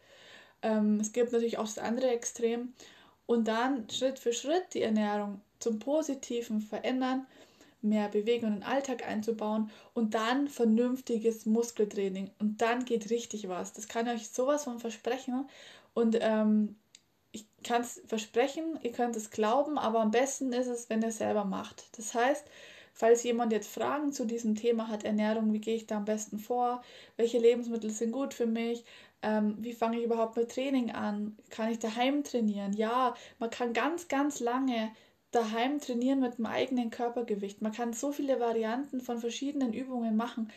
Ähm, 0.61 0.99
es 1.01 1.11
gibt 1.11 1.33
natürlich 1.33 1.57
auch 1.57 1.65
das 1.65 1.79
andere 1.79 2.07
Extrem. 2.07 2.73
Und 3.25 3.47
dann 3.47 3.89
Schritt 3.89 4.19
für 4.19 4.33
Schritt 4.33 4.73
die 4.73 4.81
Ernährung 4.81 5.41
zum 5.59 5.79
Positiven 5.79 6.61
verändern, 6.61 7.25
mehr 7.81 8.09
Bewegung 8.09 8.49
in 8.49 8.55
den 8.55 8.63
Alltag 8.63 9.07
einzubauen 9.07 9.69
und 9.93 10.13
dann 10.13 10.47
vernünftiges 10.47 11.45
Muskeltraining. 11.45 12.31
Und 12.39 12.61
dann 12.61 12.85
geht 12.85 13.09
richtig 13.09 13.47
was. 13.47 13.73
Das 13.73 13.88
kann 13.88 14.07
ich 14.07 14.13
euch 14.13 14.29
sowas 14.29 14.63
von 14.63 14.79
versprechen. 14.79 15.47
Und 15.93 16.17
ähm, 16.19 16.75
ich 17.31 17.45
kann 17.63 17.81
es 17.81 18.01
versprechen, 18.05 18.79
ihr 18.81 18.91
könnt 18.91 19.15
es 19.15 19.29
glauben, 19.29 19.77
aber 19.77 20.01
am 20.01 20.11
besten 20.11 20.53
ist 20.53 20.67
es, 20.67 20.89
wenn 20.89 21.01
ihr 21.01 21.09
es 21.09 21.17
selber 21.17 21.45
macht. 21.45 21.85
Das 21.97 22.13
heißt, 22.13 22.45
Falls 22.97 23.23
jemand 23.23 23.51
jetzt 23.51 23.67
Fragen 23.67 24.13
zu 24.13 24.23
diesem 24.25 24.55
Thema 24.55 24.88
hat, 24.88 25.03
Ernährung, 25.03 25.51
wie 25.51 25.60
gehe 25.60 25.75
ich 25.75 25.86
da 25.86 25.97
am 25.97 26.05
besten 26.05 26.39
vor? 26.39 26.81
Welche 27.17 27.38
Lebensmittel 27.38 27.89
sind 27.89 28.13
gut 28.13 28.34
für 28.34 28.45
mich? 28.45 28.86
Ähm, 29.21 29.55
wie 29.60 29.73
fange 29.73 29.97
ich 29.97 30.05
überhaupt 30.05 30.38
mit 30.38 30.49
Training 30.49 30.91
an? 30.91 31.38
Kann 31.49 31.69
ich 31.69 31.79
daheim 31.79 32.23
trainieren? 32.23 32.71
Ja, 32.71 33.13
man 33.38 33.49
kann 33.49 33.73
ganz, 33.73 34.08
ganz 34.08 34.39
lange 34.39 34.91
daheim 35.31 35.81
trainieren 35.81 36.21
mit 36.21 36.38
dem 36.38 36.45
eigenen 36.45 36.89
Körpergewicht. 36.89 37.62
Man 37.62 37.73
kann 37.73 37.91
so 37.91 38.13
viele 38.13 38.39
Varianten 38.39 39.01
von 39.01 39.19
verschiedenen 39.19 39.73
Übungen 39.73 40.15
machen. 40.15 40.49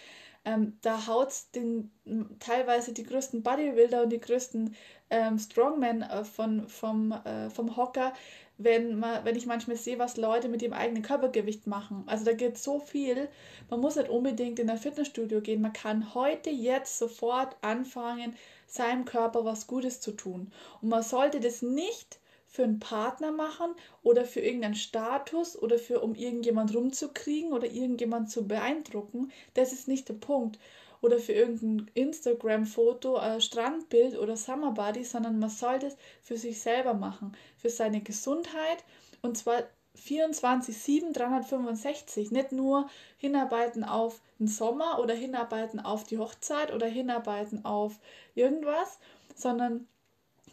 Ähm, 0.45 0.79
da 0.83 1.09
haut 1.09 1.33
den 1.57 1.91
teilweise 2.39 2.93
die 2.93 3.03
größten 3.03 3.43
Bodybuilder 3.43 4.05
und 4.05 4.11
die 4.11 4.21
größten 4.21 4.77
ähm, 5.11 5.39
Strongmen 5.41 6.03
äh, 6.03 6.25
von, 6.25 6.69
vom, 6.69 7.11
äh, 7.11 7.51
vom 7.51 7.77
Hocker 7.77 8.13
wenn, 8.59 8.99
man, 8.99 9.25
wenn 9.25 9.37
ich 9.37 9.47
manchmal 9.47 9.77
sehe, 9.77 9.99
was 9.99 10.17
Leute 10.17 10.49
mit 10.49 10.63
ihrem 10.63 10.73
eigenen 10.73 11.03
Körpergewicht 11.03 11.67
machen. 11.69 12.03
Also 12.07 12.25
da 12.25 12.33
geht 12.33 12.59
so 12.59 12.81
viel. 12.81 13.29
Man 13.71 13.81
muss 13.81 13.97
nicht 13.97 14.11
unbedingt 14.11 14.59
in 14.59 14.69
ein 14.69 14.79
Fitnessstudio 14.79 15.41
gehen. 15.41 15.63
Man 15.63 15.73
kann 15.73 16.13
heute, 16.15 16.51
jetzt, 16.51 16.99
sofort 16.99 17.57
anfangen, 17.63 18.35
seinem 18.67 19.05
Körper 19.05 19.45
was 19.45 19.69
Gutes 19.69 20.01
zu 20.01 20.13
tun. 20.13 20.53
Und 20.83 20.89
man 20.89 21.03
sollte 21.05 21.39
das 21.39 21.63
nicht 21.63 22.19
für 22.47 22.65
einen 22.65 22.81
Partner 22.81 23.31
machen 23.31 23.75
oder 24.03 24.25
für 24.25 24.41
irgendeinen 24.41 24.75
Status 24.75 25.57
oder 25.57 25.79
für 25.79 26.01
um 26.01 26.15
irgendjemand 26.15 26.75
rumzukriegen 26.75 27.53
oder 27.53 27.71
irgendjemand 27.71 28.31
zu 28.31 28.49
beeindrucken. 28.49 29.31
Das 29.55 29.73
ist 29.73 29.87
nicht 29.87 30.09
der 30.09 30.15
Punkt 30.15 30.59
oder 31.01 31.19
für 31.19 31.33
irgendein 31.33 31.91
Instagram-Foto, 31.95 33.19
äh, 33.19 33.41
Strandbild 33.41 34.19
oder 34.19 34.37
Summerbody, 34.37 35.05
sondern 35.05 35.39
man 35.39 35.51
sollte 35.51 35.87
es 35.87 35.97
für 36.23 36.37
sich 36.37 36.61
selber 36.61 36.95
machen, 36.95 37.37
für 37.57 37.71
seine 37.71 38.01
Gesundheit 38.01 38.85
und 39.23 39.37
zwar 39.37 39.65
24-7, 39.99 41.13
365. 41.13 42.31
Nicht 42.31 42.53
nur 42.53 42.89
hinarbeiten 43.17 43.85
auf 43.85 44.21
den 44.39 44.47
Sommer 44.47 44.99
oder 45.01 45.15
hinarbeiten 45.15 45.81
auf 45.81 46.05
die 46.05 46.19
Hochzeit 46.19 46.73
oder 46.73 46.87
hinarbeiten 46.87 47.65
auf 47.65 47.99
irgendwas, 48.35 48.99
sondern 49.35 49.87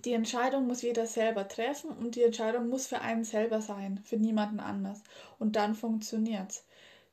die 0.03 0.13
Entscheidung 0.13 0.67
muss 0.67 0.81
jeder 0.81 1.07
selber 1.07 1.47
treffen 1.47 1.89
und 1.89 2.15
die 2.15 2.23
Entscheidung 2.23 2.69
muss 2.69 2.87
für 2.87 3.01
einen 3.01 3.23
selber 3.23 3.61
sein, 3.61 3.99
für 4.03 4.17
niemanden 4.17 4.59
anders. 4.59 5.01
Und 5.39 5.55
dann 5.55 5.73
funktioniert 5.73 6.51
es. 6.51 6.65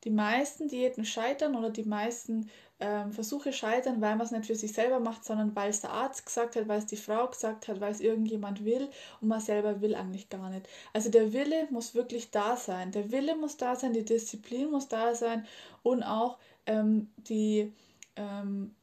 Die 0.04 0.10
meisten 0.10 0.68
Diäten 0.68 1.04
scheitern 1.04 1.54
oder 1.54 1.70
die 1.70 1.84
meisten 1.84 2.50
ähm, 2.82 3.12
Versuche 3.12 3.52
scheitern, 3.52 4.00
weil 4.00 4.16
man 4.16 4.26
es 4.26 4.32
nicht 4.32 4.46
für 4.46 4.56
sich 4.56 4.72
selber 4.72 4.98
macht, 4.98 5.24
sondern 5.24 5.54
weil 5.54 5.70
es 5.70 5.82
der 5.82 5.90
Arzt 5.90 6.26
gesagt 6.26 6.56
hat, 6.56 6.66
weil 6.66 6.80
es 6.80 6.86
die 6.86 6.96
Frau 6.96 7.28
gesagt 7.28 7.68
hat, 7.68 7.80
weil 7.80 7.92
es 7.92 8.00
irgendjemand 8.00 8.64
will 8.64 8.88
und 9.20 9.28
man 9.28 9.40
selber 9.40 9.80
will 9.80 9.94
eigentlich 9.94 10.28
gar 10.28 10.50
nicht. 10.50 10.68
Also 10.92 11.08
der 11.08 11.32
Wille 11.32 11.68
muss 11.70 11.94
wirklich 11.94 12.32
da 12.32 12.56
sein. 12.56 12.90
Der 12.90 13.12
Wille 13.12 13.36
muss 13.36 13.56
da 13.56 13.76
sein, 13.76 13.92
die 13.92 14.04
Disziplin 14.04 14.70
muss 14.70 14.88
da 14.88 15.14
sein 15.14 15.46
und 15.84 16.02
auch 16.02 16.38
ähm, 16.66 17.08
die, 17.28 17.72
ähm, 18.16 18.74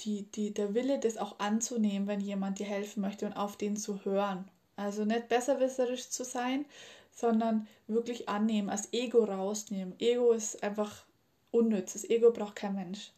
die, 0.00 0.24
die, 0.30 0.52
der 0.52 0.74
Wille, 0.74 0.98
das 0.98 1.16
auch 1.16 1.38
anzunehmen, 1.38 2.06
wenn 2.06 2.20
jemand 2.20 2.58
dir 2.58 2.66
helfen 2.66 3.00
möchte 3.00 3.24
und 3.24 3.32
auf 3.32 3.56
den 3.56 3.76
zu 3.76 4.04
hören. 4.04 4.44
Also 4.76 5.06
nicht 5.06 5.28
besserwisserisch 5.28 6.10
zu 6.10 6.22
sein, 6.22 6.66
sondern 7.10 7.66
wirklich 7.86 8.28
annehmen, 8.28 8.68
als 8.68 8.92
Ego 8.92 9.24
rausnehmen. 9.24 9.94
Ego 9.98 10.32
ist 10.32 10.62
einfach 10.62 11.06
unnütz. 11.50 11.94
Das 11.94 12.08
Ego 12.08 12.30
braucht 12.30 12.56
kein 12.56 12.74
Mensch. 12.74 13.10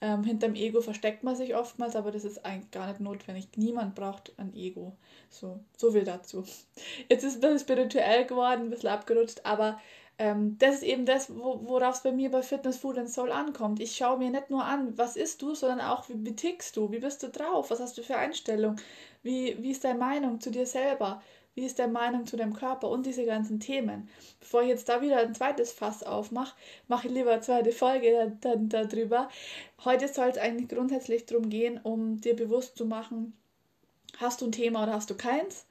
Ähm, 0.00 0.24
hinterm 0.24 0.54
Ego 0.54 0.80
versteckt 0.80 1.24
man 1.24 1.36
sich 1.36 1.54
oftmals, 1.54 1.96
aber 1.96 2.10
das 2.10 2.24
ist 2.24 2.44
eigentlich 2.44 2.70
gar 2.70 2.88
nicht 2.88 3.00
notwendig. 3.00 3.48
Niemand 3.56 3.94
braucht 3.94 4.32
ein 4.36 4.54
Ego. 4.54 4.96
So, 5.30 5.60
so 5.76 5.92
viel 5.92 6.04
dazu. 6.04 6.44
Jetzt 7.08 7.24
ist 7.24 7.30
es 7.30 7.34
ein 7.36 7.40
bisschen 7.40 7.58
spirituell 7.60 8.26
geworden, 8.26 8.62
ein 8.62 8.70
bisschen 8.70 8.90
abgerutscht, 8.90 9.40
aber 9.44 9.80
ähm, 10.16 10.56
das 10.58 10.76
ist 10.76 10.82
eben 10.84 11.06
das, 11.06 11.28
worauf 11.34 11.96
es 11.96 12.02
bei 12.02 12.12
mir 12.12 12.30
bei 12.30 12.42
Fitness, 12.42 12.76
Food 12.76 12.98
and 12.98 13.10
Soul 13.10 13.32
ankommt. 13.32 13.80
Ich 13.80 13.96
schaue 13.96 14.18
mir 14.18 14.30
nicht 14.30 14.50
nur 14.50 14.64
an, 14.64 14.96
was 14.96 15.16
isst 15.16 15.42
du, 15.42 15.54
sondern 15.54 15.80
auch, 15.80 16.08
wie, 16.08 16.24
wie 16.24 16.36
tickst 16.36 16.76
du, 16.76 16.92
wie 16.92 17.00
bist 17.00 17.22
du 17.22 17.28
drauf, 17.28 17.70
was 17.70 17.80
hast 17.80 17.98
du 17.98 18.02
für 18.02 18.16
Einstellung, 18.16 18.76
wie, 19.22 19.60
wie 19.60 19.72
ist 19.72 19.84
deine 19.84 19.98
Meinung 19.98 20.40
zu 20.40 20.50
dir 20.50 20.66
selber, 20.66 21.20
Wie 21.54 21.64
ist 21.64 21.78
deine 21.78 21.92
Meinung 21.92 22.26
zu 22.26 22.36
deinem 22.36 22.52
Körper 22.52 22.88
und 22.88 23.06
diese 23.06 23.24
ganzen 23.24 23.60
Themen? 23.60 24.08
Bevor 24.40 24.62
ich 24.62 24.68
jetzt 24.68 24.88
da 24.88 25.00
wieder 25.00 25.18
ein 25.18 25.34
zweites 25.34 25.70
Fass 25.72 26.02
aufmache, 26.02 26.56
mache 26.88 27.06
ich 27.06 27.14
lieber 27.14 27.32
eine 27.32 27.42
zweite 27.42 27.70
Folge 27.70 28.36
darüber. 28.40 29.28
Heute 29.84 30.08
soll 30.08 30.28
es 30.28 30.38
eigentlich 30.38 30.68
grundsätzlich 30.68 31.26
darum 31.26 31.50
gehen, 31.50 31.78
um 31.82 32.20
dir 32.20 32.34
bewusst 32.34 32.76
zu 32.76 32.86
machen, 32.86 33.34
hast 34.18 34.40
du 34.40 34.46
ein 34.46 34.52
Thema 34.52 34.82
oder 34.82 34.94
hast 34.94 35.10
du 35.10 35.16
keins? 35.16 35.66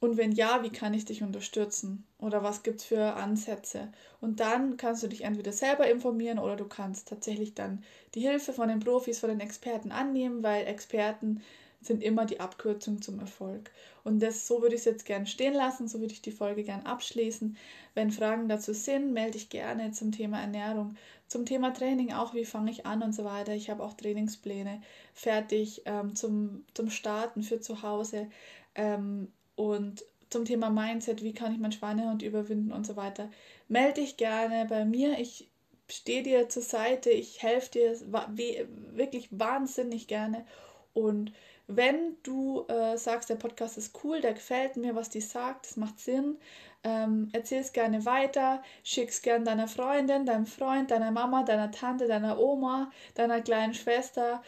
Und 0.00 0.16
wenn 0.16 0.32
ja, 0.32 0.62
wie 0.62 0.70
kann 0.70 0.94
ich 0.94 1.04
dich 1.04 1.22
unterstützen? 1.22 2.06
Oder 2.18 2.42
was 2.42 2.62
gibt 2.62 2.80
es 2.80 2.86
für 2.86 3.14
Ansätze? 3.14 3.92
Und 4.20 4.40
dann 4.40 4.78
kannst 4.78 5.02
du 5.02 5.08
dich 5.08 5.24
entweder 5.24 5.52
selber 5.52 5.88
informieren 5.90 6.38
oder 6.38 6.56
du 6.56 6.66
kannst 6.66 7.08
tatsächlich 7.08 7.54
dann 7.54 7.84
die 8.14 8.22
Hilfe 8.22 8.54
von 8.54 8.68
den 8.68 8.80
Profis, 8.80 9.20
von 9.20 9.28
den 9.28 9.40
Experten 9.40 9.92
annehmen, 9.92 10.42
weil 10.42 10.66
Experten 10.66 11.42
sind 11.80 12.02
immer 12.02 12.26
die 12.26 12.40
Abkürzung 12.40 13.00
zum 13.00 13.20
Erfolg. 13.20 13.70
Und 14.04 14.20
das, 14.20 14.46
so 14.46 14.60
würde 14.62 14.74
ich 14.74 14.80
es 14.80 14.84
jetzt 14.84 15.06
gerne 15.06 15.26
stehen 15.26 15.54
lassen, 15.54 15.88
so 15.88 16.00
würde 16.00 16.12
ich 16.12 16.22
die 16.22 16.30
Folge 16.30 16.62
gerne 16.62 16.86
abschließen. 16.86 17.56
Wenn 17.94 18.10
Fragen 18.10 18.48
dazu 18.48 18.74
sind, 18.74 19.12
melde 19.12 19.38
ich 19.38 19.48
gerne 19.48 19.92
zum 19.92 20.12
Thema 20.12 20.40
Ernährung, 20.40 20.94
zum 21.26 21.46
Thema 21.46 21.72
Training 21.72 22.12
auch, 22.12 22.34
wie 22.34 22.44
fange 22.44 22.70
ich 22.70 22.86
an 22.86 23.02
und 23.02 23.14
so 23.14 23.24
weiter. 23.24 23.54
Ich 23.54 23.70
habe 23.70 23.82
auch 23.82 23.94
Trainingspläne 23.94 24.82
fertig 25.14 25.82
ähm, 25.86 26.14
zum, 26.14 26.64
zum 26.74 26.90
Starten 26.90 27.42
für 27.42 27.60
zu 27.60 27.82
Hause. 27.82 28.28
Ähm, 28.74 29.32
und 29.54 30.04
zum 30.30 30.44
Thema 30.44 30.70
Mindset, 30.70 31.22
wie 31.22 31.34
kann 31.34 31.52
ich 31.52 31.58
meinen 31.58 31.72
Schweinehund 31.72 32.22
überwinden 32.22 32.72
und 32.72 32.86
so 32.86 32.96
weiter. 32.96 33.30
Melde 33.68 34.00
dich 34.00 34.16
gerne 34.16 34.66
bei 34.68 34.84
mir. 34.84 35.18
Ich 35.18 35.50
stehe 35.90 36.22
dir 36.22 36.48
zur 36.48 36.62
Seite. 36.62 37.10
Ich 37.10 37.42
helfe 37.42 37.70
dir 37.72 37.96
wirklich 38.92 39.28
wahnsinnig 39.32 40.06
gerne. 40.06 40.46
Und 40.92 41.32
wenn 41.66 42.16
du 42.22 42.66
äh, 42.68 42.96
sagst, 42.96 43.30
der 43.30 43.36
Podcast 43.36 43.78
ist 43.78 43.98
cool, 44.02 44.20
der 44.20 44.34
gefällt 44.34 44.76
mir, 44.76 44.96
was 44.96 45.08
die 45.08 45.20
sagt, 45.20 45.66
das 45.66 45.76
macht 45.76 46.00
Sinn, 46.00 46.36
ähm, 46.82 47.28
erzähl 47.32 47.60
es 47.60 47.72
gerne 47.72 48.04
weiter, 48.06 48.62
schick 48.82 49.10
es 49.10 49.22
gerne 49.22 49.44
deiner 49.44 49.68
Freundin, 49.68 50.26
deinem 50.26 50.46
Freund, 50.46 50.90
deiner 50.90 51.10
Mama, 51.10 51.44
deiner 51.44 51.70
Tante, 51.70 52.08
deiner 52.08 52.40
Oma, 52.40 52.90
deiner 53.14 53.40
kleinen 53.40 53.74
Schwester 53.74 54.42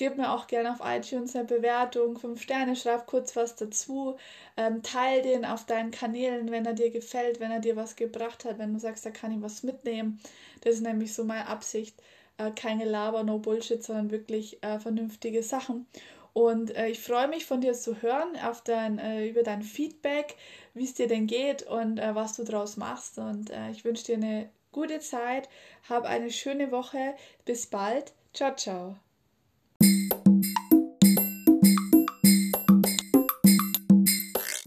Gib 0.00 0.16
mir 0.16 0.32
auch 0.32 0.46
gerne 0.46 0.72
auf 0.72 0.80
iTunes 0.82 1.36
eine 1.36 1.44
Bewertung, 1.44 2.16
5 2.18 2.40
Sterne, 2.40 2.74
schreib 2.74 3.06
kurz 3.06 3.36
was 3.36 3.56
dazu, 3.56 4.16
ähm, 4.56 4.82
teil 4.82 5.20
den 5.20 5.44
auf 5.44 5.66
deinen 5.66 5.90
Kanälen, 5.90 6.50
wenn 6.50 6.64
er 6.64 6.72
dir 6.72 6.90
gefällt, 6.90 7.38
wenn 7.38 7.50
er 7.50 7.60
dir 7.60 7.76
was 7.76 7.96
gebracht 7.96 8.46
hat, 8.46 8.58
wenn 8.58 8.72
du 8.72 8.80
sagst, 8.80 9.04
da 9.04 9.10
kann 9.10 9.30
ich 9.30 9.42
was 9.42 9.62
mitnehmen. 9.62 10.18
Das 10.62 10.76
ist 10.76 10.80
nämlich 10.80 11.12
so 11.12 11.24
meine 11.24 11.48
Absicht. 11.48 11.94
Äh, 12.40 12.52
keine 12.52 12.84
Laber, 12.84 13.22
no 13.22 13.38
Bullshit, 13.38 13.82
sondern 13.82 14.10
wirklich 14.10 14.62
äh, 14.62 14.78
vernünftige 14.78 15.42
Sachen. 15.42 15.86
Und 16.32 16.74
äh, 16.76 16.88
ich 16.88 17.00
freue 17.00 17.28
mich 17.28 17.44
von 17.44 17.60
dir 17.60 17.74
zu 17.74 18.02
hören 18.02 18.36
auf 18.44 18.62
dein, 18.62 18.98
äh, 18.98 19.26
über 19.28 19.42
dein 19.42 19.62
Feedback, 19.62 20.36
wie 20.74 20.84
es 20.84 20.94
dir 20.94 21.08
denn 21.08 21.26
geht 21.26 21.64
und 21.64 21.98
äh, 21.98 22.14
was 22.14 22.36
du 22.36 22.44
draus 22.44 22.76
machst. 22.76 23.18
Und 23.18 23.50
äh, 23.50 23.70
ich 23.70 23.84
wünsche 23.84 24.04
dir 24.04 24.16
eine 24.16 24.48
gute 24.72 25.00
Zeit, 25.00 25.48
hab 25.88 26.04
eine 26.04 26.30
schöne 26.30 26.70
Woche. 26.70 27.14
Bis 27.44 27.66
bald. 27.66 28.12
Ciao, 28.32 28.54
ciao. 28.54 29.09